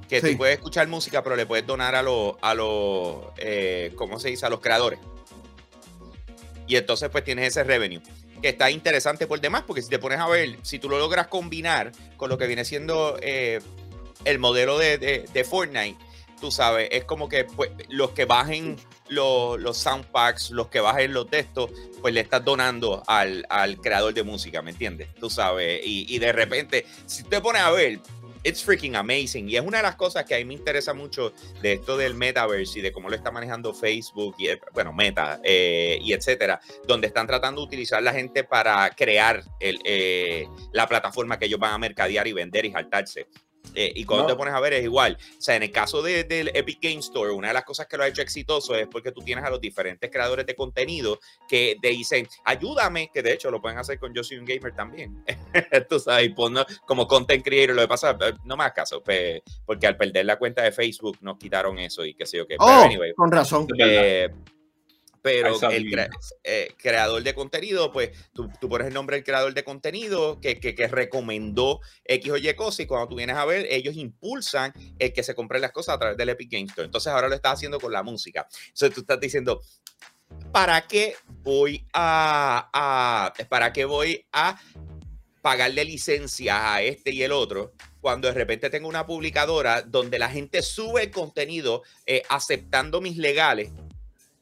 [0.10, 0.32] que Sí.
[0.32, 4.30] tú puedes escuchar música, pero le puedes donar a los, a los, eh, ¿cómo se
[4.30, 4.45] dice?
[4.45, 5.00] A los creadores.
[6.68, 8.02] Y entonces pues tienes ese revenue
[8.41, 11.27] que está interesante por demás, porque si te pones a ver, si tú lo logras
[11.27, 13.59] combinar con lo que viene siendo eh,
[14.25, 15.97] el modelo de, de- de Fortnite,
[16.41, 18.77] tú sabes, es como que pues, los que bajen
[19.09, 21.71] los, los sound packs, los que bajen los textos,
[22.01, 25.09] pues le estás donando al, al creador de música, ¿me entiendes?
[25.19, 27.99] Tú sabes, y, y de repente, si te pones a ver,
[28.43, 29.49] it's freaking amazing.
[29.49, 32.13] Y es una de las cosas que a mí me interesa mucho de esto del
[32.13, 36.59] metaverse y de cómo lo está manejando Facebook y, eh, bueno, Meta eh, y etcétera,
[36.87, 41.59] donde están tratando de utilizar la gente para crear el, eh, la plataforma que ellos
[41.59, 43.27] van a mercadear y vender y saltarse.
[43.76, 44.34] Eh, y cuando No.
[44.34, 45.18] te pones a ver es igual.
[45.38, 47.97] O sea, en el caso de- del Epic Game Store, una de las cosas que
[47.97, 51.78] lo ha hecho exitoso es porque tú tienes a los diferentes creadores de contenido que
[51.82, 55.24] te dicen, ayúdame, que de hecho lo pueden hacer con Yo Soy un Gamer también.
[55.89, 57.76] tú sabes, ponlo como content creator.
[57.76, 61.18] Lo que pasa, eh, no hagas caso, pe- porque al perder la cuenta de Facebook
[61.22, 62.55] nos quitaron eso y qué sé yo qué.
[62.60, 63.68] Oh, anyway, con razón.
[63.78, 64.30] Eh,
[65.22, 66.09] pero el
[66.43, 70.59] eh, creador de contenido, pues tú, tú pones el nombre del creador de contenido que,
[70.59, 74.74] que, que recomendó X o Y cosa y cuando tú vienes a ver, ellos impulsan
[74.97, 76.86] el que se compren las cosas a través del Epic Game Store.
[76.86, 78.47] Entonces ahora lo estás haciendo con la música.
[78.67, 79.61] Entonces tú estás diciendo,
[80.51, 84.59] ¿para qué voy a, a- para qué voy a
[85.41, 90.30] pagarle licencias a este y el otro cuando de repente tengo una publicadora donde la
[90.30, 93.70] gente sube el contenido eh, aceptando mis legales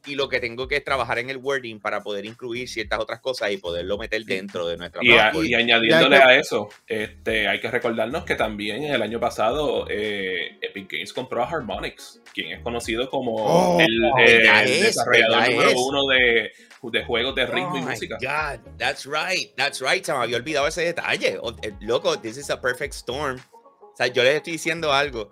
[0.07, 3.19] y lo que tengo que es trabajar en el wording para poder incluir ciertas otras
[3.19, 7.59] cosas y poderlo meter dentro de nuestra Y, a- y añadiéndole a eso, este, hay
[7.59, 12.61] que recordarnos que también el año pasado eh, Epic Games compró a Harmonix, quien es
[12.63, 13.87] conocido como Oh, el,
[14.25, 14.81] eh, ¿verdad el es?
[14.83, 15.77] desarrollador ¿verdad número es?
[15.77, 16.51] uno de,
[16.99, 18.17] de juegos de ritmo Oh y my música.
[18.21, 20.03] God, that's right, that's right.
[20.03, 21.37] Se me había olvidado ese detalle.
[21.41, 23.37] O- eh, Loco, this is a perfect storm.
[23.81, 25.31] O sea, yo les estoy diciendo algo.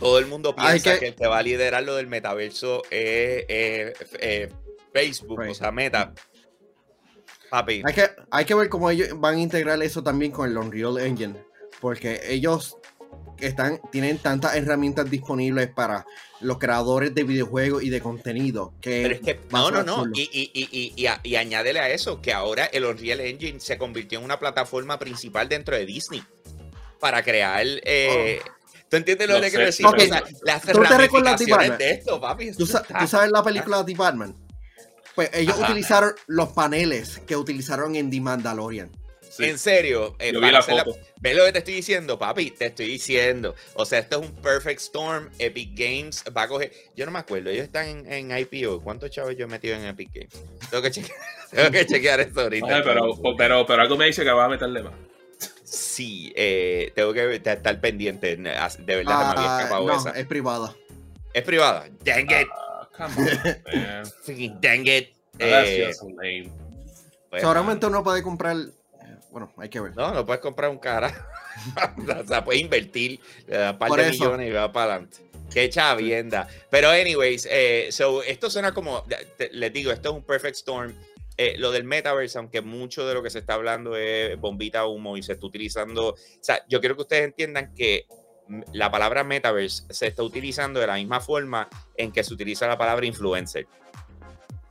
[0.00, 1.06] Todo el mundo piensa que- que...
[1.08, 3.94] el que va a liderar lo del metaverso es
[4.92, 6.12] Facebook, o sea, Meta.
[7.50, 10.56] Papi, Hay que, hay que ver cómo ellos van a integrar eso también con el
[10.58, 11.34] Unreal Engine.
[11.80, 12.76] Porque ellos
[13.38, 16.04] están, tienen tantas herramientas disponibles para
[16.40, 18.74] los creadores de videojuegos y de contenido.
[18.82, 20.04] Que Pero es que, no, no, no.
[20.12, 23.60] Y, y, y, y, y, a- y añádele a eso que ahora el Unreal Engine
[23.60, 26.22] se convirtió en una plataforma principal dentro de Disney
[27.00, 27.64] para crear.
[27.84, 28.40] eh,
[28.90, 29.86] ¿Tú entiendes lo Lo que quiero decir?
[29.86, 29.96] Ok.
[29.96, 31.38] O sea, las ¿Tú te recuerdas
[31.78, 32.52] de esto, papi.
[32.52, 34.34] ¿Tú, sa- está- tú sabes la película de Batman?
[35.14, 35.64] Pues ellos Ajá.
[35.70, 38.90] utilizaron los paneles que utilizaron en The Mandalorian.
[39.30, 39.44] Sí.
[39.44, 40.98] En serio, eh, Yo vi para la hacer la- foto.
[41.20, 42.50] ¿ves lo que te estoy diciendo, papi?
[42.52, 43.54] Te estoy diciendo.
[43.74, 45.28] O sea, esto es un perfect storm.
[45.38, 46.72] Epic Games va a coger.
[46.96, 48.80] Yo no me acuerdo, ellos están en, en IPO.
[48.82, 50.32] ¿Cuántos chavos yo he metido en Epic Games?
[50.70, 51.18] Tengo que chequear,
[51.52, 52.76] tengo que chequear esto ahorita.
[52.76, 53.02] Ay, pero,
[53.36, 54.94] pero, pero algo me dice que vas a meterle más.
[55.70, 58.36] Sí, eh, tengo que estar pendiente.
[58.36, 60.10] De verdad se me había Ah, escapado no, esa.
[60.10, 60.74] es privada.
[61.34, 61.88] Es privada.
[62.04, 62.48] Dang it.
[62.50, 63.26] Ah, come on,
[63.64, 64.12] man.
[64.60, 65.14] Dang it.
[65.38, 66.50] That's Eh, lame.
[67.30, 68.56] pues, Seguramente uno puede comprar.
[68.56, 69.94] eh, Bueno, hay que ver.
[69.94, 71.12] No, no puedes comprar un cara.
[72.24, 74.24] o sea, puedes invertir, le das un par Por de eso.
[74.24, 75.18] millones y va para adelante.
[75.52, 76.48] Qué chavienda.
[76.70, 79.04] Pero, anyways, eh, so, esto suena como,
[79.36, 80.94] te- les digo, esto es un perfect storm.
[81.40, 85.16] Eh, lo del metaverse, aunque mucho de lo que se está hablando es bombita humo
[85.16, 86.08] y se está utilizando.
[86.08, 88.06] O sea, yo quiero que ustedes entiendan que
[88.72, 92.76] la palabra metaverse se está utilizando de la misma forma en que se utiliza la
[92.76, 93.68] palabra influencer.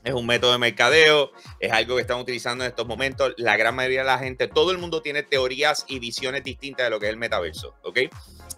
[0.03, 3.33] Es un método de mercadeo, es algo que están utilizando en estos momentos.
[3.37, 6.89] La gran mayoría de la gente, todo el mundo tiene teorías y visiones distintas de
[6.89, 7.99] lo que es el metaverso, ¿ok?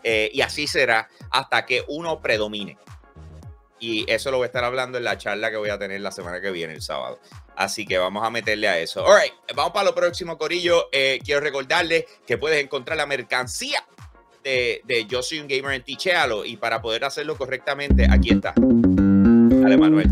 [0.04, 2.78] Eh, y así será hasta que uno predomine.
[3.80, 6.12] Y eso lo voy a estar hablando en la charla que voy a tener la
[6.12, 7.20] semana que viene, el sábado.
[7.56, 9.04] Así que vamos a meterle a eso.
[9.06, 10.90] All right, vamos para lo próximo, Corillo.
[10.92, 13.86] Eh, quiero recordarles que puedes encontrar la mercancía
[14.44, 16.46] de, de Yo Soy un Gamer en Tichealo.
[16.46, 18.54] Y para poder hacerlo correctamente, aquí está.
[18.56, 20.10] Dale, Manuel.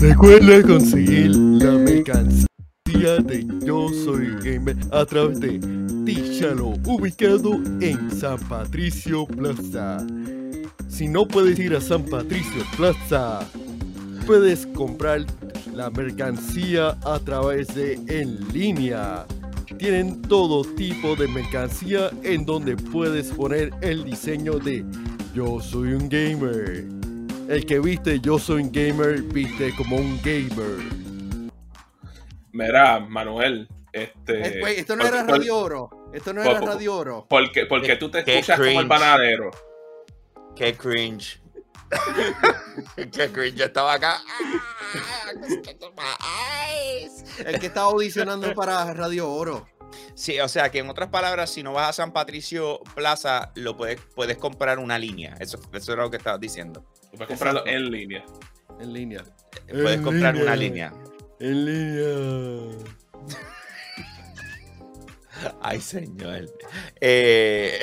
[0.00, 2.46] Recuerda conseguir la mercancía
[3.24, 5.58] de Yo Soy Gamer a través de
[6.04, 9.98] Tíchalo, ubicado en San Patricio Plaza.
[10.96, 13.40] Si no puedes ir a San Patricio Plaza,
[14.26, 15.20] puedes comprar
[15.74, 19.26] la mercancía a través de en línea.
[19.78, 24.86] Tienen todo tipo de mercancía en donde puedes poner el diseño de
[25.34, 26.84] Yo Soy un Gamer.
[27.50, 30.78] El que viste Yo Soy un Gamer, viste como un gamer.
[32.52, 34.60] Mira, Manuel, este.
[34.60, 35.90] Eh, esto no por- era por- Radio Oro.
[36.14, 37.26] Esto no por- era Radio Oro.
[37.28, 39.50] Porque, porque tú te escuchas como el panadero.
[40.56, 41.40] Qué cringe.
[42.96, 43.54] Qué cringe.
[43.54, 44.20] Yo estaba acá.
[47.44, 49.68] El que estaba audicionando para Radio Oro.
[50.14, 53.76] Sí, o sea que en otras palabras, si no vas a San Patricio Plaza, lo
[53.76, 55.36] puedes, puedes comprar una línea.
[55.38, 56.84] Eso, eso era lo que estabas diciendo.
[57.12, 57.70] Puedes comprarlo Exacto.
[57.78, 58.24] en línea.
[58.80, 59.24] En línea.
[59.68, 60.46] Puedes En comprar línea.
[60.46, 60.92] una línea.
[61.38, 62.86] En línea.
[65.60, 66.46] Ay, señor.
[67.00, 67.80] Eh,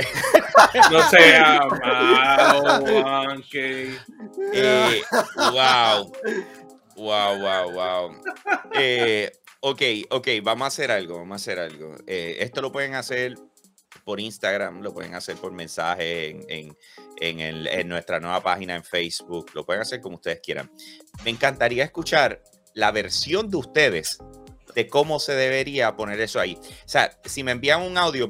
[0.91, 3.95] No sea malo, Juanque.
[4.53, 5.01] eh,
[5.51, 6.11] wow.
[6.95, 8.21] Wow, wow, wow.
[8.75, 9.31] Eh,
[9.61, 9.81] ok,
[10.11, 11.95] ok, vamos a hacer algo, vamos a hacer algo.
[12.05, 13.35] Eh, esto lo pueden hacer
[14.03, 16.77] por Instagram, lo pueden hacer por mensaje en, en-
[17.19, 20.71] en el- en nuestra nueva página en Facebook, lo pueden hacer como ustedes quieran.
[21.23, 22.41] Me encantaría escuchar
[22.73, 24.17] la versión de ustedes
[24.75, 26.57] de cómo se debería poner eso ahí.
[26.61, 28.27] O sea, si me envían un audio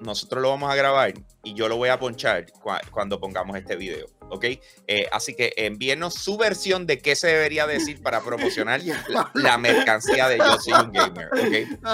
[0.00, 3.76] nosotros lo vamos a grabar y yo lo voy a ponchar cua- cuando pongamos este
[3.76, 4.44] video, ¿ok?
[4.86, 9.58] Eh, así que envíenos su versión de qué se debería decir para promocionar la, la
[9.58, 11.90] mercancía de Yo Soy un Gamer, ¿ok?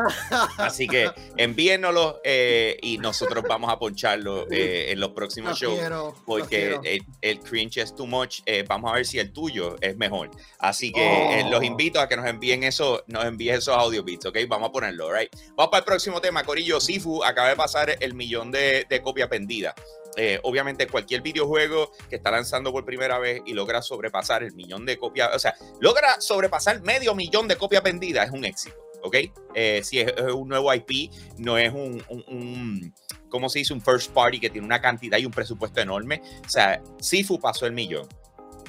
[0.58, 6.14] Así que envíennoslo eh, y nosotros vamos a poncharlo eh, en los próximos shows quiero,
[6.26, 8.40] porque el, el cringe es too much.
[8.46, 10.30] eh, vamos a ver si el tuyo es mejor.
[10.58, 11.50] Así que Oh.
[11.50, 14.38] los invito a que nos envíen eso, nos envíen esos audio beats, ¿ok?
[14.48, 15.28] Vamos a ponerlo, right?
[15.56, 16.80] Vamos para el próximo tema, Corillo.
[16.80, 19.74] Sifu acaba de pasar el millón de, de copias vendidas.
[20.16, 24.84] Eh, obviamente, cualquier videojuego que está lanzando por primera vez y logra sobrepasar el millón
[24.84, 29.16] de copias, o sea, logra sobrepasar medio millón de copias vendidas, es un éxito, ¿ok?
[29.54, 32.94] Eh, si es, un nuevo IP, no es un, un, un
[33.32, 33.72] ¿cómo se dice?
[33.72, 36.20] Un first party que tiene una cantidad y un presupuesto enorme.
[36.44, 38.06] O sea, Sifu pasó el millón.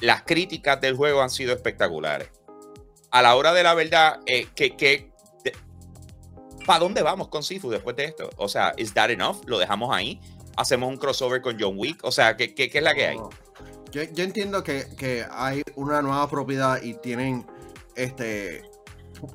[0.00, 2.30] Las críticas del juego han sido espectaculares.
[3.10, 5.12] A la hora de la verdad, eh, que, que
[6.66, 8.30] ¿para dónde vamos con Sifu después de esto?
[8.36, 9.44] O sea, ¿is that enough?
[9.46, 10.20] ¿Lo dejamos ahí?
[10.56, 12.04] Hacemos un crossover con John Wick.
[12.04, 13.18] O sea, ¿qué, qué, qué es la que hay?
[13.92, 17.46] Yo entiendo que, que hay una nueva propiedad y tienen
[17.94, 18.62] este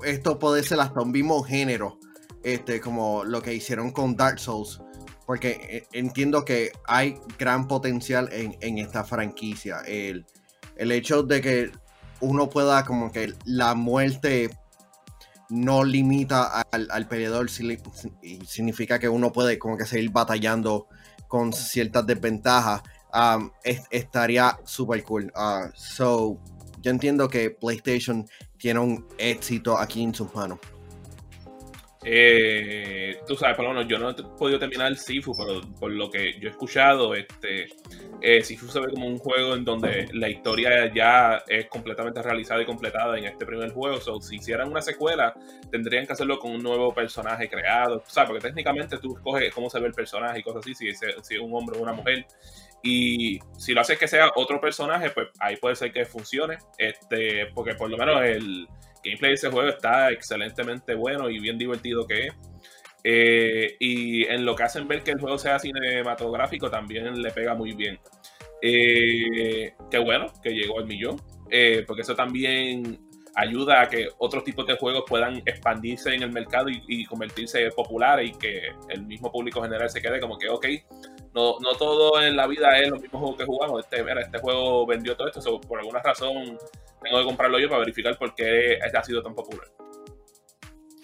[0.03, 1.97] esto puede ser hasta un mismo género
[2.43, 4.81] este como lo que hicieron con Dark Souls
[5.25, 10.25] porque eh, entiendo que hay gran potencial en, en esta franquicia el,
[10.75, 11.71] el hecho de que
[12.19, 14.49] uno pueda como que la muerte
[15.49, 17.49] no limita al, al peleador
[18.21, 20.87] y significa que uno puede como que seguir batallando
[21.27, 22.81] con ciertas desventajas
[23.13, 25.31] um, es- estaría super cool.
[25.35, 26.39] Uh, so,
[26.81, 28.27] yo entiendo que PlayStation
[28.57, 30.59] tiene un éxito aquí en sus manos.
[32.03, 36.09] Eh, tú sabes, por lo menos yo no he podido terminar Sifu, pero por lo
[36.09, 37.67] que yo he escuchado, este,
[38.21, 42.61] eh, Sifu se ve como un juego en donde la historia ya es completamente realizada
[42.61, 43.99] y completada en este primer juego.
[43.99, 45.33] So, si hicieran una secuela,
[45.71, 48.29] tendrían que hacerlo con un nuevo personaje creado, ¿sabes?
[48.29, 51.35] Porque técnicamente tú escoges cómo se ve el personaje y cosas así, si es, si
[51.35, 52.25] es un hombre o una mujer.
[52.81, 56.59] Y si lo haces que sea otro personaje, pues ahí puede ser que funcione.
[56.77, 58.67] Este, porque por lo menos el
[59.03, 62.33] gameplay de ese juego está excelentemente bueno y bien divertido que es.
[63.03, 67.55] Eh, y en lo que hacen ver que el juego sea cinematográfico también le pega
[67.55, 67.99] muy bien.
[68.61, 72.99] Eh, qué bueno que llegó al millón, eh, porque eso también
[73.35, 77.69] ayuda a que otros tipos de juegos puedan expandirse en el mercado y, y convertirse
[77.71, 80.65] populares y que el mismo público general se quede como que, ok,
[81.33, 83.83] no, no todo en la vida es los mismos juegos que jugamos.
[83.83, 86.57] Este, mira, este juego vendió todo esto, por alguna razón
[87.01, 89.67] tengo que comprarlo yo para verificar por qué este ha sido tan popular.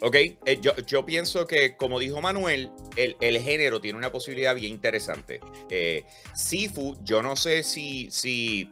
[0.02, 4.54] Ok, eh, yo, yo pienso que, como dijo Manuel, el, el género tiene una posibilidad
[4.54, 5.40] bien interesante.
[5.70, 6.04] Eh,
[6.34, 8.70] Sifu, yo no sé si, si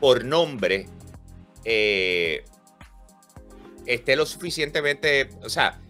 [0.00, 0.86] por nombre
[1.64, 2.44] eh,
[3.86, 5.80] esté lo suficientemente, o sea,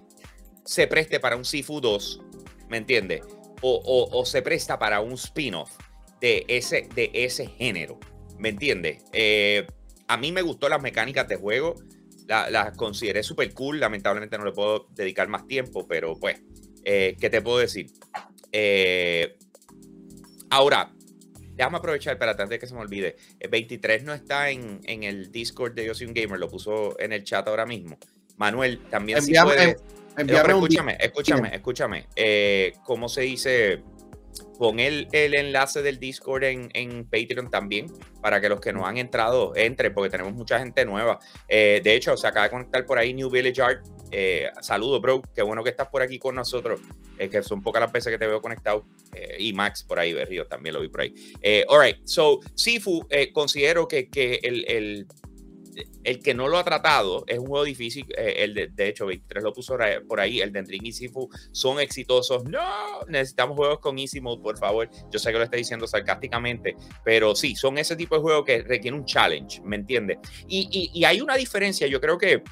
[0.64, 2.20] se preste para un Sifu 2,
[2.68, 3.22] ¿me entiendes?
[3.66, 5.70] O, o- o se presta para un spin-off
[6.20, 7.98] de ese, de ese género,
[8.38, 9.02] ¿me entiendes?
[9.14, 9.66] Eh,
[10.06, 11.74] a mí me gustó las mecánicas de juego,
[12.26, 16.42] la- las consideré súper cool, lamentablemente no le puedo dedicar más tiempo, pero pues,
[16.84, 17.86] eh, ¿qué te puedo decir?
[18.52, 19.36] Eh,
[20.50, 20.92] ahora,
[21.56, 23.16] déjame aprovechar para antes de que se me olvide.
[23.40, 26.98] El 23 no está en, en el Discord de Yo Soy un Gamer, lo puso
[27.00, 27.98] en el chat ahora mismo.
[28.36, 29.76] Manuel, también si puedes-
[30.16, 32.06] no, escúchame, escúchame, escúchame.
[32.16, 33.82] Eh, ¿Cómo se dice?
[34.58, 37.86] Pon el, el enlace del Discord en, en Patreon también
[38.20, 41.18] para que los que no han entrado entren, porque tenemos mucha gente nueva.
[41.48, 43.84] Eh, de hecho, se acaba de conectar por ahí New Village Art.
[44.12, 45.22] Eh, saludos, bro.
[45.34, 46.80] Qué bueno que estás por aquí con nosotros.
[47.18, 48.84] eh, que son pocas las veces que te veo conectado.
[49.12, 51.14] Eh, y Max por ahí, Berrío, también lo vi por ahí.
[51.42, 55.06] Eh, all right, so Sifu, eh, considero que, que el, el,
[56.04, 58.06] el que no lo ha tratado es un juego difícil.
[58.16, 59.76] eh, el de, de hecho, 23 lo puso
[60.08, 60.40] por ahí-.
[60.40, 62.44] El de Dream y Sifu son exitosos.
[62.44, 62.60] No,
[63.08, 64.88] necesitamos juegos con Easy Mode, por favor.
[65.10, 68.62] Yo sé que lo estoy diciendo sarcásticamente, pero sí, son ese tipo de juegos que
[68.62, 70.18] requieren un challenge, ¿me entiendes?
[70.48, 72.42] Y, y- y hay una diferencia, yo creo que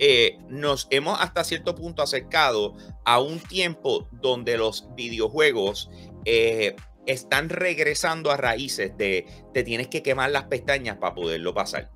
[0.00, 5.90] eh, nos hemos hasta cierto punto acercado a un tiempo donde los videojuegos
[6.24, 6.76] eh,
[7.06, 11.90] están regresando a raíces de te tienes que quemar las pestañas para poderlo pasar.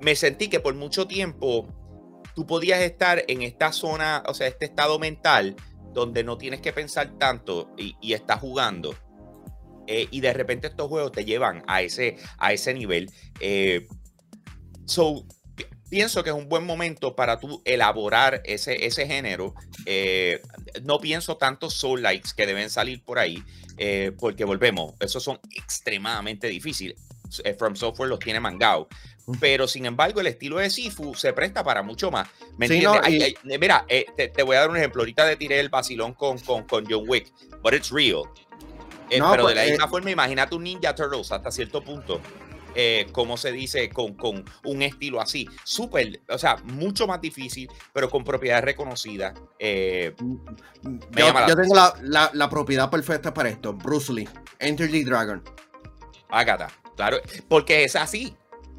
[0.00, 1.68] Me sentí que por mucho tiempo
[2.34, 5.56] tú podías estar en esta zona, o sea, este estado mental
[5.92, 8.94] donde no tienes que pensar tanto y, y estás jugando.
[9.86, 13.10] Eh, y de repente estos juegos te llevan a ese, a ese nivel.
[13.40, 13.86] Eh,
[14.84, 15.24] so,
[15.54, 19.54] pi- pienso que es un buen momento para tú elaborar ese, ese género.
[19.86, 20.42] Eh,
[20.82, 23.42] no pienso tantos soul likes que deben salir por ahí,
[24.18, 27.00] porque volvemos, esos son extremadamente difíciles.
[27.58, 28.88] From Software los tiene mangado.
[29.40, 32.28] Pero sin embargo, el estilo de Sifu se presta para mucho más.
[32.56, 33.00] ¿Me Sí, entiendes?
[33.00, 35.02] no, Ay, y- ay, eh, mira, eh, te, te voy a dar un ejemplo.
[35.02, 38.22] Ahorita te tiré el vacilón con, con, con John Wick, but it's real.
[39.10, 41.82] Eh, No, pero pues, de la eh, misma forma, imagínate un Ninja Turtles hasta cierto
[41.82, 42.20] punto.
[42.78, 43.88] Eh, ¿Cómo se dice?
[43.88, 45.48] Con, con un estilo así.
[45.64, 49.32] Súper, o sea, mucho más difícil, pero con propiedades reconocidas.
[49.58, 50.14] Eh,
[50.82, 53.72] Me Yo, la tengo la, la- la propiedad perfecta para esto.
[53.72, 55.42] Bruce Lee, Enter the Dragon.
[56.28, 57.18] Ágata, claro,
[57.48, 58.36] porque es así.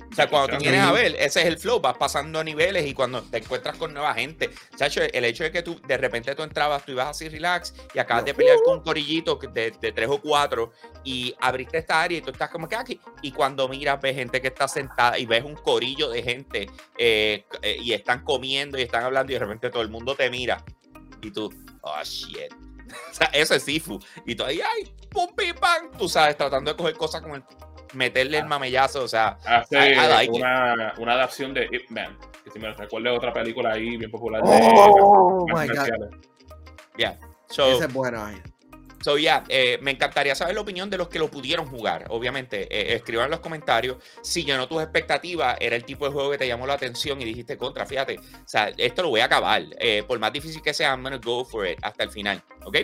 [0.10, 0.70] O sea, cuando tú Sí.
[0.70, 3.94] vienes a ver, ese es el flow, vas pasando niveles y cuando te encuentras con
[3.94, 7.28] nueva gente, chacho, el hecho de que tú de repente tú entrabas, tú ibas así
[7.30, 10.72] relax y acabas de pelear con un corillito de, de tres o cuatro
[11.04, 14.42] y abriste esta área y tú estás como que aquí y cuando miras ves gente
[14.42, 18.84] que está sentada y ves un corillo de gente eh, eh, y están comiendo y
[18.84, 20.64] están hablando y de repente todo el mundo te mira
[21.22, 22.54] y tú, oh shit.
[23.12, 24.00] O sea, eso es Sifu.
[24.26, 25.92] Y tú ahí, ay, pum, pim, pam.
[25.98, 27.44] Tú sabes, tratando de coger cosas con el.
[27.94, 29.04] Meterle el mamellazo.
[29.04, 32.72] O sea, Hace I- I like una, una adaptación de Ip Man, que si me
[32.74, 36.10] recuerdo otra película ahí bien popular de Oh artes my God.
[36.98, 37.18] ya.
[37.50, 38.24] So, Ese es bueno.
[38.26, 38.36] ahí.
[39.00, 42.06] So, yeah, eh, me encantaría saber la opinión de los que lo pudieron jugar.
[42.10, 46.32] Obviamente, eh, escriban en los comentarios si llenó tus expectativas, era el tipo de juego
[46.32, 49.26] que te llamó la atención y dijiste contra, fíjate, o sea, esto lo voy a
[49.26, 49.64] acabar.
[49.80, 52.78] Eh, por más difícil que sea, I'm gonna go for it hasta el final, ¿ok?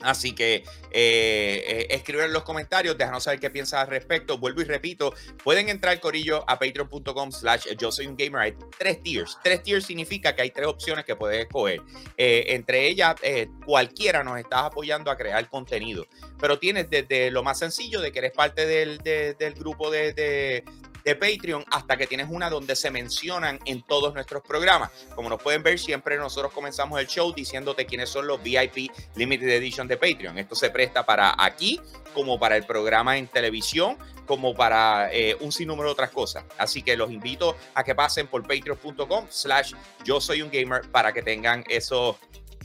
[0.00, 0.62] Así que eh,
[0.92, 4.36] eh, escriben en los comentarios, déjanos saber qué piensas al respecto.
[4.36, 8.40] Vuelvo y repito, pueden entrar Corillo a patreon.com slash yo soy un gamer.
[8.42, 9.38] Hay tres tiers.
[9.42, 11.80] Tres tiers significa que hay tres opciones que puedes escoger.
[12.16, 16.06] Eh, entre ellas, eh, cualquiera nos estás apoyando a crear contenido.
[16.38, 20.64] Pero tienes desde lo más sencillo de que eres parte del, de- del grupo de-
[21.06, 24.90] de Patreon hasta que tienes una donde se mencionan en todos nuestros programas.
[25.14, 29.48] Como nos pueden ver, siempre nosotros comenzamos el show diciéndote quiénes son los VIP Limited
[29.48, 30.36] Edition de Patreon.
[30.36, 31.80] Esto se presta para aquí,
[32.12, 33.96] como para el programa en televisión,
[34.26, 36.44] como para eh, un sinnúmero de otras cosas.
[36.58, 41.12] Así que los invito a que pasen por patreon.com slash yo soy un gamer para
[41.12, 42.16] que tengan esos...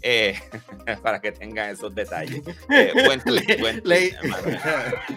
[0.02, 0.40] eh,
[1.04, 2.42] para que tengan esos detalles.
[2.72, 4.16] Eh, buen tweet, buen tweet.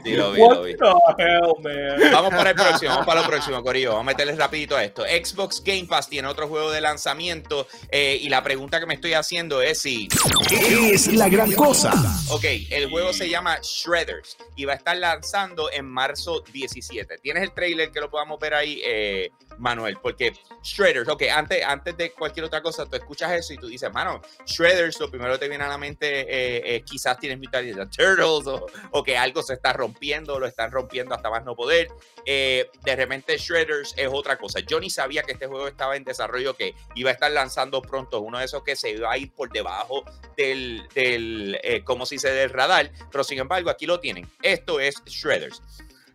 [0.03, 0.74] Sí, lo vi, lo What vi.
[0.74, 2.12] the hell, man?
[2.12, 3.91] Vamos para el próximo, vamos para lo próximo, Corillo.
[3.91, 5.03] Vamos a meterles rapidito a esto.
[5.05, 9.12] Xbox Game Pass tiene otro juego de lanzamiento eh, y la pregunta que me estoy
[9.14, 10.09] haciendo es si,
[10.49, 11.93] ¿Qué es la gran cosa?
[12.30, 17.18] ok, el juego se llama Shredders y va a estar lanzando en marzo 17.
[17.18, 19.97] ¿Tienes el trailer que lo podamos ver ahí, eh, Manuel?
[20.03, 20.32] Porque
[20.62, 24.20] Shredders, ok, antes, antes de cualquier otra cosa, tú escuchas eso y tú dices, mano,
[24.45, 27.87] Shredders, lo primero que te viene a la mente, eh, eh, quizás tienes Mutant Ninja
[27.89, 31.89] Turtles o, o que algo se está rompiendo, lo están rompiendo hasta más no poder.
[32.27, 34.61] Eh, de repente Shredders es otra cosa.
[34.61, 38.20] Yo ni sabía que este juego estaba en desarrollo, que iba a estar lanzando pronto,
[38.20, 40.05] uno de esos que se iba a ir por debajo
[40.37, 44.29] del, del eh, ¿cómo se dice?, del radar, pero sin embargo aquí lo tienen.
[44.43, 45.62] Esto es Shredders.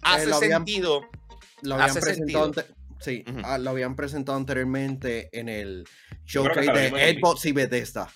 [0.01, 1.01] Hace Eh, lo habían- sentido.
[1.61, 2.65] Lo habían Hace presentado sentido.
[2.65, 3.41] ante- sí, Ujú.
[3.43, 5.85] ah, lo habían presentado anteriormente en el
[6.25, 8.09] showcase de Xbox y Bethesda.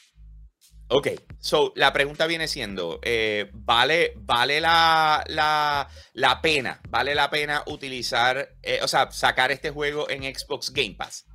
[0.89, 1.07] Ok,
[1.39, 7.63] so la pregunta viene siendo, eh, ¿vale, vale la, la, la pena, vale la pena
[7.67, 11.25] utilizar, eh, o sea, sacar este juego en Xbox Game Pass?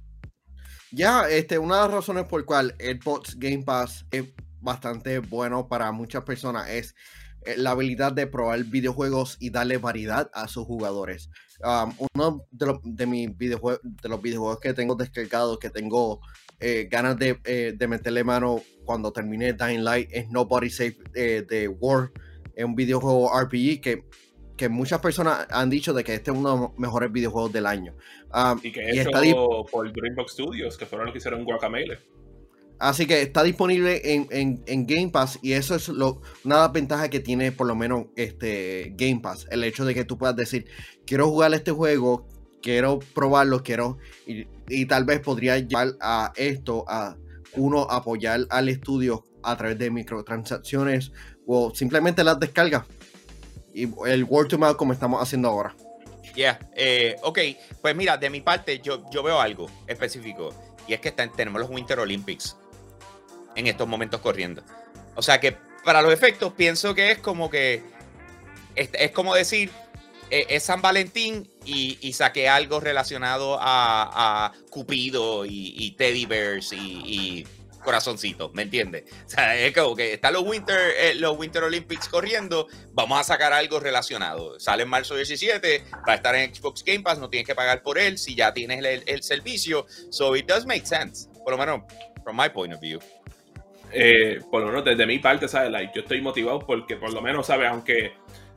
[0.93, 4.25] Ya, este, una de las razones por cual Xbox Game Pass es
[4.61, 6.95] bastante bueno para muchas personas es
[7.43, 11.31] eh, la habilidad de probar videojuegos y darle variedad a sus jugadores.
[11.65, 16.21] Um, uno de, los- de mis videojuegos, de los videojuegos que tengo descargados, que tengo
[16.61, 21.45] eh, ganas de, eh, de meterle mano cuando termine Dying Light, es Nobody Save eh,
[21.49, 22.11] de War.
[22.55, 24.05] Es un videojuego RPG que,
[24.57, 27.67] que muchas personas han dicho de que este es uno de los mejores videojuegos del
[27.67, 27.95] año.
[28.35, 29.21] Um, Y que y hecho está
[29.71, 31.99] por Dreambox Studios, que fueron los que hicieron Guacamele.
[32.81, 36.61] Así que está disponible en, en- en Game Pass y eso es lo, una de
[36.63, 39.49] las ventajas que tiene por lo menos este Game Pass.
[39.51, 40.67] El hecho de que tú puedas decir,
[41.05, 42.29] quiero jugar este juego,
[42.63, 43.99] quiero probarlo, quiero...
[44.27, 47.17] Y, y tal vez podría llevar a esto, a
[47.57, 51.13] uno apoyar al estudio a través de microtransacciones
[51.47, 52.85] o simplemente las descargas.
[53.73, 55.75] Y el word to mouth como estamos haciendo ahora.
[56.35, 57.39] Yeah, eh, ok,
[57.81, 60.55] pues mira, de mi parte yo, yo veo algo específico
[60.87, 62.57] y es que tenemos los Winter Olympics
[63.57, 64.63] en estos momentos corriendo.
[65.17, 67.83] O sea que para los efectos pienso que es como que
[68.77, 69.73] es como decir,
[70.31, 77.47] eh, es San Valentín y, y saqué algo relacionado a, Cupido y, Teddy Bears y,
[77.83, 79.05] corazoncitos, ¿me entiendes?
[79.27, 83.25] O sea, es como que están los Winter, eh, los Winter Olympics corriendo, vamos a
[83.25, 84.61] sacar algo relacionado.
[84.61, 87.83] Sale en marzo 17, va a estar en Xbox Game Pass, no tienes que pagar
[87.83, 89.87] por él si ya tienes el, el servicio.
[90.11, 91.83] So it does make sense, por lo menos
[92.23, 93.01] from my point of view.
[93.91, 95.71] Eh, por lo menos desde mi parte, ¿sabes?
[95.71, 97.69] Like, yo estoy motivado porque por lo menos, ¿sabes?
[97.71, 98.13] Aunque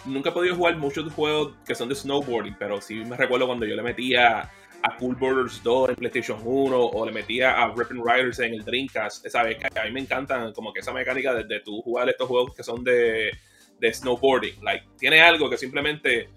[0.06, 3.66] nunca he podido jugar muchos juegos que son de snowboarding, pero sí me recuerdo cuando
[3.66, 4.52] yo le metía
[4.84, 8.64] a Cool Borders 2 en PlayStation 1 o le metía a Ripping Riders en el
[8.64, 9.58] Dreamcast, ¿sabes?
[9.58, 12.56] Que a mí me encantan como que esa mecánica de, de tú jugar estos juegos
[12.56, 13.32] que son de,
[13.80, 14.64] de snowboarding.
[14.64, 16.30] Like, tiene algo que simplemente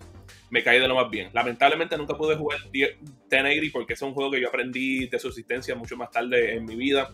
[0.51, 1.31] me cae de lo más bien.
[1.33, 2.99] Lamentablemente nunca pude jugar 10
[3.31, 6.77] 1080 porque es un juego que yo aprendí de subsistencia mucho más tarde en mi
[6.77, 7.11] vida.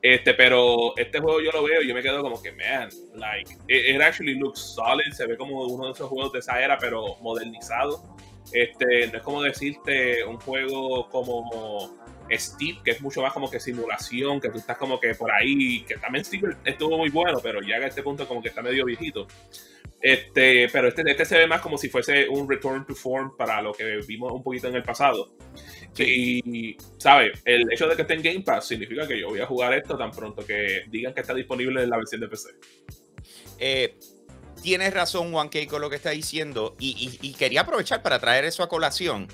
[0.00, 3.52] Este, pero este juego yo lo veo y yo me quedo como que, man, like,
[3.66, 5.12] it, actually looks solid.
[5.12, 8.16] Se ve como uno de esos juegos de esa era, pero modernizado.
[8.52, 11.98] Este, no es como decirte un juego como
[12.30, 15.82] Steve, que es mucho más como que simulación, que tú estás como que por ahí,
[15.82, 18.84] que también Steve estuvo muy bueno, pero ya a este punto como que está medio
[18.84, 19.26] viejito.
[20.00, 23.60] Este, pero este, este se ve más como si fuese un return to form para
[23.60, 25.32] lo que vimos un poquito en el pasado.
[25.98, 27.40] Y, ¿sabes?
[27.44, 29.98] El hecho de que esté en Game Pass significa que yo voy a jugar esto
[29.98, 32.50] tan pronto que digan que está disponible en la versión de PC.
[33.58, 33.96] Eh,
[34.62, 36.76] tienes razón, Juan K, con lo que está diciendo.
[36.78, 39.26] Y, y- y quería aprovechar para traer eso a colación.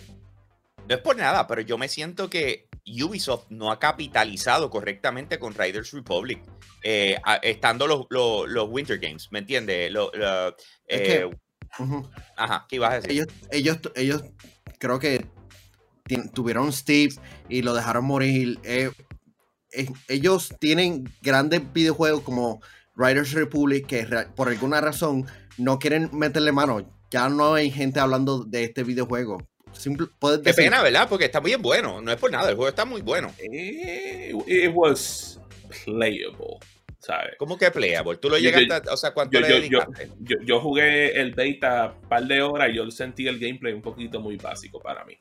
[0.89, 5.55] No es por nada, pero yo me siento que Ubisoft no ha capitalizado correctamente con
[5.55, 6.41] Riders Republic,
[6.83, 9.91] eh, a- estando los, los, los Winter Games, ¿me entiendes?
[10.87, 11.31] Es eh, que-.
[12.37, 13.11] Ajá, ¿qué ibas a decir?
[13.13, 14.23] ellos, ellos, ellos
[14.79, 15.27] creo que
[16.35, 17.15] tuvieron Steve
[17.49, 18.61] y lo dejaron morir.
[18.65, 18.91] Eh,
[20.09, 22.61] ellos tienen grandes videojuegos como
[22.95, 24.07] Riders Republic que
[24.37, 25.27] por alguna razón
[25.57, 26.89] no quieren meterle mano.
[27.11, 29.39] Ya no hay gente hablando de este videojuego.
[29.79, 31.09] Simple, puedes Qué decir, pena, ¿verdad?
[31.09, 33.33] Porque está bien bueno, no es por nada, el juego está muy bueno.
[33.39, 35.39] Eh, it was
[35.85, 36.59] playable,
[36.99, 37.35] ¿sabes?
[37.39, 38.17] ¿Cómo que playable?
[38.17, 40.09] ¿Tú lo Yo- llegaste, a- o sea, cuánto Yo, le yo, yo, dedicaste?
[40.21, 43.83] yo, yo jugué el beta un par de horas y yo sentí el gameplay un
[43.83, 45.19] poquito muy básico para mí.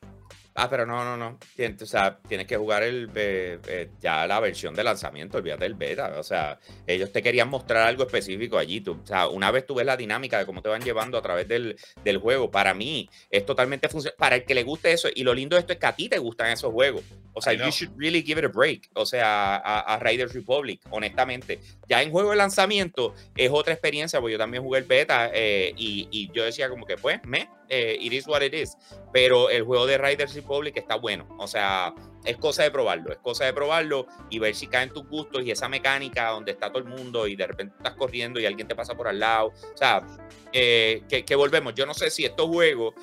[0.56, 1.38] Ah, pero no, no, no.
[1.56, 5.64] Tien- O sea, tienes que jugar el, eh, eh, ya la versión de lanzamiento, olvídate
[5.64, 6.14] del beta.
[6.18, 8.80] O sea, ellos te querían mostrar algo específico allí.
[8.80, 11.22] Tú, o sea, una vez tú ves la dinámica de cómo te van llevando a
[11.22, 14.14] través del, del juego, para mí es totalmente funcional.
[14.16, 16.08] Para el que le guste eso, y lo lindo de esto es que a ti
[16.08, 17.02] te gustan esos juegos.
[17.36, 18.88] O sea, you should really give it a break.
[18.94, 21.58] O sea, a, a Riders Republic, honestamente.
[21.88, 25.74] Ya en juego de lanzamiento es otra experiencia, porque yo también jugué el beta eh,
[25.76, 28.76] y, y yo decía como que, pues, me, eh, it is what it is
[29.10, 31.26] pero el juego de Riders Republic está bueno.
[31.38, 35.06] O sea, es cosa de probarlo, es cosa de probarlo y ver si caen tus
[35.08, 38.46] gustos y esa mecánica donde está todo el mundo y de repente estás corriendo y
[38.46, 39.48] alguien te pasa por al lado.
[39.48, 40.06] O sea,
[40.52, 41.74] eh, que, volvemos.
[41.74, 42.94] Yo no sé si estos juegos,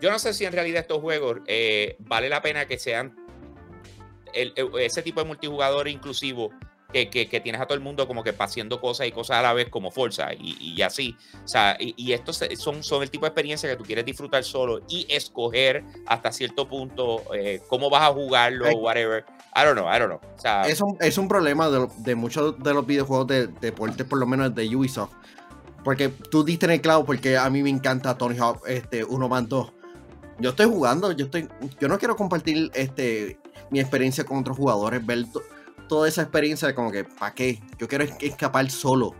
[0.00, 3.16] yo no sé si en realidad estos juegos eh, vale la pena que sean
[4.32, 6.50] el- el- ese tipo de multijugador inclusivo.
[6.92, 9.42] Que, que- que tienes a todo el mundo como que haciendo cosas y cosas a
[9.42, 11.16] la vez como Forza y, y así.
[11.44, 14.42] O sea, y, y estos son, son el tipo de experiencia que tú quieres disfrutar
[14.44, 19.24] solo y escoger hasta cierto punto eh, cómo vas a jugarlo o whatever.
[19.54, 20.20] I don't know, I don't know.
[20.36, 24.04] O sea, es, un, es un problema de, de muchos de los videojuegos de deporte,
[24.04, 25.12] por lo menos de Ubisoft.
[25.84, 29.28] Porque tú diste en el clavo, porque a mí me encanta Tony Hawk este, 1
[29.28, 29.72] más 2.
[30.38, 31.48] Yo estoy jugando, yo estoy.
[31.80, 33.38] Yo no quiero compartir este
[33.70, 35.24] mi experiencia con otros jugadores, ver
[35.90, 37.60] toda esa experiencia de como que, ¿para qué?
[37.76, 39.12] Yo quiero es- escapar solo.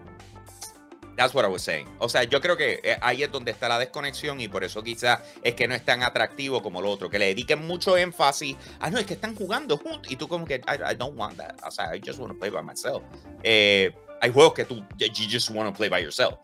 [1.16, 1.86] That's what I was saying.
[1.98, 4.80] O sea, yo creo que eh, ahí es donde está la desconexión y por eso
[4.82, 8.56] quizás es que no es tan atractivo como lo otro, que le dediquen mucho énfasis.
[8.78, 11.36] Ah, no, es que están jugando juntos y tú como que, I, I don't want
[11.36, 11.56] that.
[11.66, 13.02] O sea, I just want to play by myself.
[13.42, 13.92] Eh,
[14.22, 16.38] hay juegos que tú, you just want to play by yourself.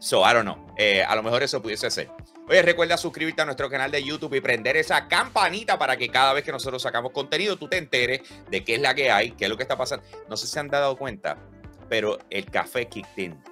[0.00, 0.58] So, I don't know.
[0.76, 2.10] Eh, a lo mejor eso pudiese ser.
[2.48, 6.32] Oye, recuerda suscribirte a nuestro canal de YouTube y prender esa campanita para que cada
[6.34, 8.20] vez que nosotros sacamos contenido tú te enteres
[8.50, 10.04] de qué es la que hay, qué es lo que está pasando.
[10.28, 11.38] No sé si se han dado cuenta,
[11.88, 13.42] pero el café kicked in.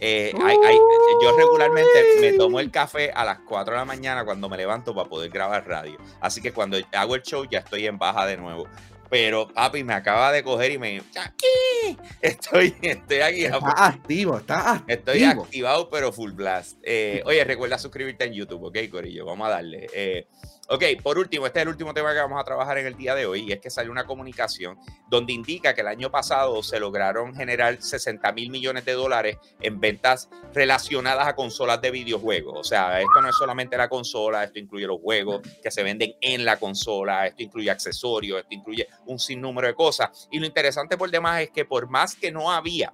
[0.00, 0.78] Eh, hay- hay-
[1.22, 1.90] yo regularmente
[2.20, 5.30] me tomo el café a las 4 de la mañana cuando me levanto para poder
[5.30, 5.96] grabar radio.
[6.20, 8.66] Así que cuando hago el show ya estoy en baja de nuevo.
[9.10, 11.02] Pero papi me acaba de coger y me...
[11.16, 11.96] ¡Aquí!
[12.20, 13.44] Estoy, estoy aquí.
[13.44, 14.88] Está activo, está activo.
[14.88, 16.78] Estoy activado, pero full blast.
[16.82, 19.24] Eh, oye, recuerda suscribirte en YouTube, ¿ok, Corillo?
[19.24, 19.86] Vamos a darle.
[19.94, 20.26] Eh,
[20.68, 23.14] ok, por último, este es el último tema que vamos a trabajar en el día
[23.14, 26.78] de hoy y es que salió una comunicación donde indica que el año pasado se
[26.78, 32.54] lograron generar 60 mil millones de dólares en ventas relacionadas a consolas de videojuegos.
[32.58, 36.14] O sea, esto no es solamente la consola, esto incluye los juegos que se venden
[36.20, 40.28] en la consola, esto incluye accesorios, esto incluye un sinnúmero de cosas.
[40.30, 42.92] Y lo interesante por demás es que por más que no había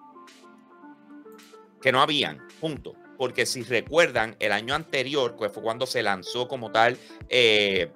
[1.85, 2.95] que no habían, punto.
[3.17, 6.99] Porque si recuerdan, el año anterior, que fue cuando se lanzó como tal
[7.29, 7.93] eh,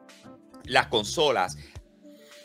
[0.65, 1.57] las consolas,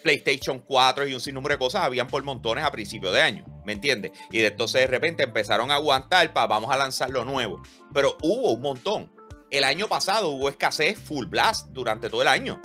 [0.04, 3.74] PlayStation 4 y un sinnúmero de cosas habían por montones a principio de año, ¿me
[3.74, 4.12] entiendes?
[4.32, 7.62] Y de entonces de repente empezaron a aguantar para vamos a lanzar lo nuevo.
[7.94, 9.12] Pero hubo un montón.
[9.50, 12.62] El año pasado hubo escasez full blast durante todo el año.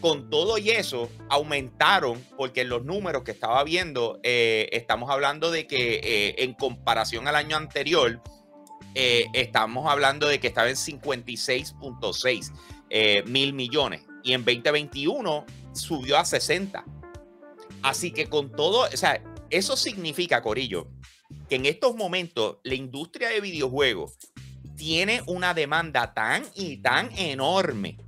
[0.00, 5.50] Con todo y eso, aumentaron, porque en los números que estaba viendo, eh, estamos hablando
[5.50, 8.20] de que eh, en comparación al año anterior,
[8.98, 12.52] eh, estamos hablando de que estaba en 56.6
[12.88, 15.44] eh, mil millones y en 2021
[15.74, 16.82] subió a 60.
[17.82, 20.88] Así que con todo, o sea, eso significa, Corillo,
[21.46, 24.16] que en estos momentos la industria de videojuegos
[24.78, 27.98] tiene una demanda tan y tan enorme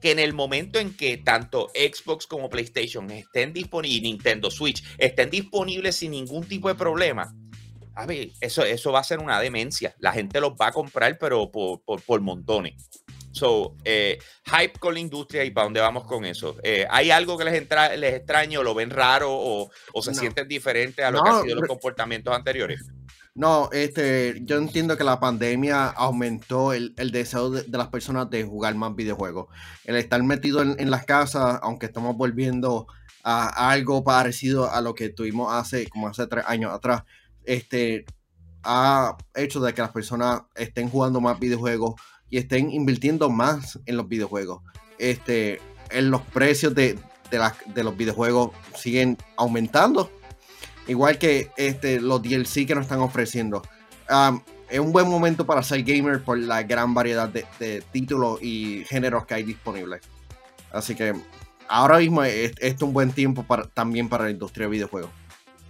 [0.00, 5.30] que en el momento en que tanto Xbox como PlayStation estén disponibles Nintendo Switch estén
[5.30, 7.34] disponibles sin ningún tipo de problema,
[7.94, 9.94] a ver, eso, eso va a ser una demencia.
[9.98, 12.74] La gente los va a comprar, pero por, por, por montones.
[13.32, 16.56] So, eh, hype con la industria y para dónde vamos con eso.
[16.64, 20.18] Eh, ¿Hay algo que les, entra, les extraño, lo ven raro o, o se No.
[20.20, 22.80] sienten diferentes a lo No, que han sido los comportamientos anteriores?
[23.36, 28.28] No, este, yo entiendo que la pandemia aumentó el, el deseo de, de las personas
[28.28, 29.46] de jugar más videojuegos.
[29.84, 32.88] El estar metido en, en las casas, aunque estamos volviendo
[33.22, 37.04] a, a algo parecido a lo que tuvimos hace como hace tres años atrás,
[37.44, 38.04] este,
[38.62, 41.94] ha hecho de que las personas estén jugando más videojuegos
[42.28, 44.62] y estén invirtiendo más en los videojuegos.
[44.98, 45.60] Este,
[45.90, 46.98] en los precios de,
[47.30, 50.10] de, los videojuegos siguen aumentando.
[50.86, 53.62] Igual que este, los DLC que nos están ofreciendo.
[54.68, 59.26] Es un buen momento para ser gamer por la gran variedad de, títulos y géneros
[59.26, 60.02] que hay disponibles.
[60.72, 61.14] Así que
[61.68, 65.10] ahora mismo es, es un buen tiempo para, también para la industria de videojuegos.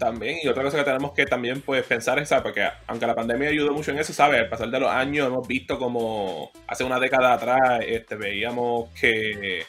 [0.01, 2.43] También, y otra cosa que tenemos que también pues, pensar es, ¿sabes?
[2.43, 4.41] porque aunque la pandemia ayudó mucho en eso, ¿sabes?
[4.41, 9.67] Al pasar de los años hemos visto como hace una década atrás este, veíamos que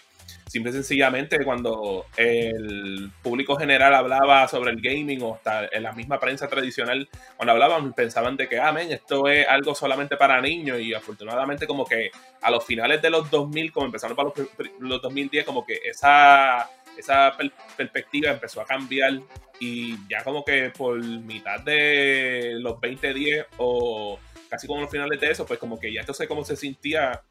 [0.47, 5.91] simple y sencillamente cuando el público general hablaba sobre el gaming o hasta en la
[5.91, 10.79] misma prensa tradicional, cuando hablaban pensaban de que, ah, esto es algo solamente para niños
[10.79, 14.47] y afortunadamente como que a los finales de los 2000, como empezaron para los,
[14.79, 16.69] los 2010, como que esa,
[17.01, 19.19] esa per- perspectiva empezó a cambiar
[19.59, 24.19] y ya como que por mitad de los 2010 o
[24.49, 27.21] casi como los finales de eso, pues como que ya entonces como se sentía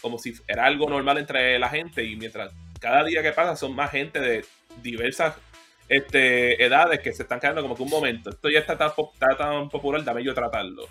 [0.00, 3.74] como si era algo normal entre la gente y mientras cada día que pasa son
[3.74, 4.44] más gente de
[4.82, 5.34] diversas
[5.88, 9.36] este, edades que se están quedando como que un momento, esto ya está tan, está
[9.36, 10.84] tan popular, dame yo tratarlo.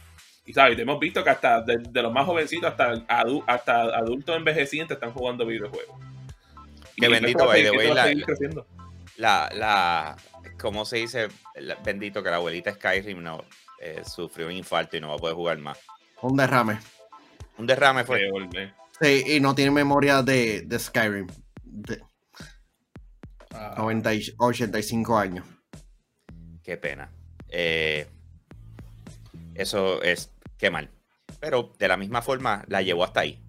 [0.45, 4.95] Y sabes, hemos visto que hasta desde los más jovencitos hasta, adu- hasta adultos envejecientes
[4.95, 5.95] están jugando videojuegos.
[6.99, 8.67] Qué Y bendito, by the way, la- la- creciendo.
[9.17, 10.15] La,
[10.59, 11.27] ¿cómo se dice?
[11.55, 13.43] La- bendito que la abuelita Skyrim no
[13.81, 15.77] eh, sufrió un infarto y no va a poder jugar más.
[16.21, 16.79] Un derrame.
[17.57, 18.19] Un derrame fue.
[19.01, 21.27] Sí, y no tiene memoria de, de Skyrim.
[21.63, 22.01] De
[23.51, 23.73] Ah.
[23.77, 25.45] 90 y 85 años.
[26.63, 27.09] Qué pena.
[27.47, 28.07] Eh,
[29.55, 30.89] eso es, qué mal.
[31.39, 33.41] Pero de la misma forma la llevó hasta ahí.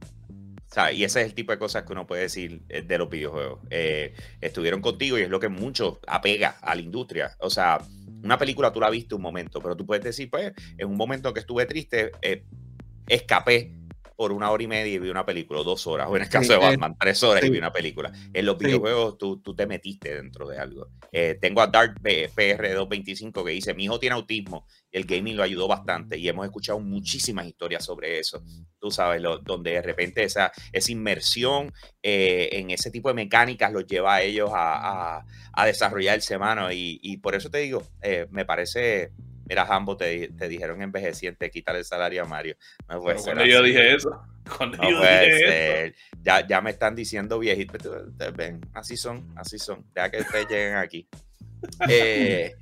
[0.93, 3.61] Y ese es el tipo de cosas que uno puede decir eh, de los videojuegos.
[3.71, 7.37] Eh, estuvieron contigo y es lo que mucho apega a la industria.
[7.41, 7.79] O sea,
[8.23, 11.33] una película tú la viste un momento, pero tú puedes decir, pues, en un momento
[11.33, 12.45] que estuve triste, eh,
[13.09, 13.73] escapé
[14.21, 16.29] por una hora y media y vi una película, o dos horas, o en el
[16.29, 18.13] caso Sí, de eh, Batman, tres horas y vi una película.
[18.35, 18.67] En los Sí.
[18.67, 20.89] videojuegos tú, tú te metiste dentro de algo.
[21.11, 25.43] Eh, tengo a Dark PR225 que dice, mi hijo tiene autismo y el gaming lo
[25.43, 28.43] ayudó bastante y hemos escuchado muchísimas historias sobre eso.
[28.79, 31.73] Tú sabes, lo- donde de repente esa, esa inmersión
[32.03, 36.71] eh, en ese tipo de mecánicas los lleva a ellos a, a, a desarrollarse, mano.
[36.71, 39.13] Y, y por eso te digo, eh, me parece...
[39.51, 42.57] Mira, Jambo, te, te dijeron envejeciente, quitar el salario a Mario.
[42.89, 44.23] No ser cuando yo dije eso,
[44.57, 45.47] cuando No yo dije eso.
[45.51, 45.95] ser.
[46.23, 47.77] Ya, ya me están diciendo viejito.
[47.77, 49.85] Ustedes ven, así son, así son.
[49.93, 51.09] Deja que ustedes lleguen aquí.
[51.91, 52.55] Eh,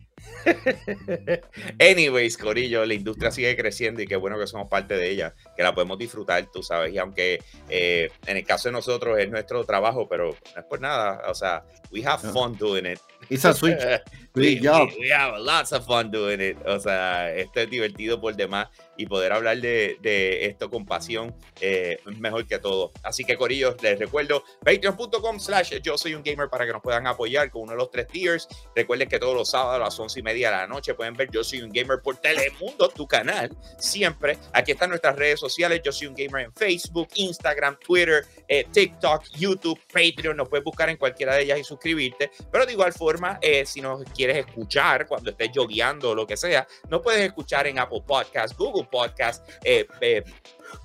[1.79, 5.63] anyways, Corillo, la industria sigue creciendo y qué bueno que somos parte de ella, que
[5.63, 6.93] la podemos disfrutar, tú sabes.
[6.93, 10.81] Y aunque eh, en el caso de nosotros es nuestro trabajo, pero no es por
[10.81, 11.23] nada.
[11.29, 12.99] O sea, we have fun doing it.
[13.29, 13.79] It's a switch.
[14.39, 14.89] we, job.
[14.99, 16.57] we- we have lots of fun doing it.
[16.67, 21.33] O sea, esto es divertido por demás y poder hablar de, de esto con pasión
[21.61, 22.91] eh, es mejor que todo.
[23.03, 27.07] Así que, Corillo, les recuerdo patreon.com slash yo soy un gamer para que nos puedan
[27.07, 28.49] apoyar con uno de los tres tiers.
[28.75, 31.31] Recuerden que todos los sábados a las once y media de la noche pueden ver
[31.31, 33.51] Yo soy un gamer por Telemundo, tu canal.
[33.79, 34.37] Siempre.
[34.53, 35.81] Aquí están nuestras redes sociales.
[35.85, 40.37] Yo soy un gamer en Facebook, Instagram, Twitter, eh, TikTok, YouTube, Patreon.
[40.37, 42.31] Nos puedes buscar en cualquiera de ellas y suscribirte.
[42.51, 46.37] Pero de igual forma, eh, si nos quieres escuchar cuando estés yogueando o lo que
[46.37, 50.23] sea, nos puedes escuchar en Apple Podcasts, Google Podcasts, eh, eh,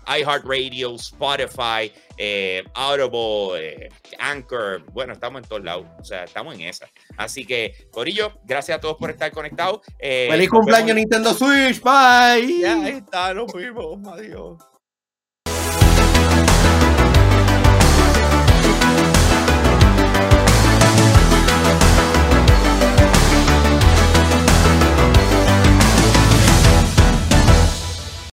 [0.07, 3.89] iHeartRadio, Spotify, eh, Audible, eh,
[4.19, 4.83] Anchor.
[4.91, 5.85] Bueno, estamos en todos lados.
[5.99, 6.87] O sea, estamos en esa.
[7.17, 9.81] Así que, Corillo, gracias a todos por estar conectados.
[9.99, 11.81] Eh, ¡Feliz cumpleaños vemos- Nintendo Switch!
[11.81, 12.59] ¡Bye!
[12.61, 13.99] Ya ahí está, nos fuimos.
[14.07, 14.57] Adiós.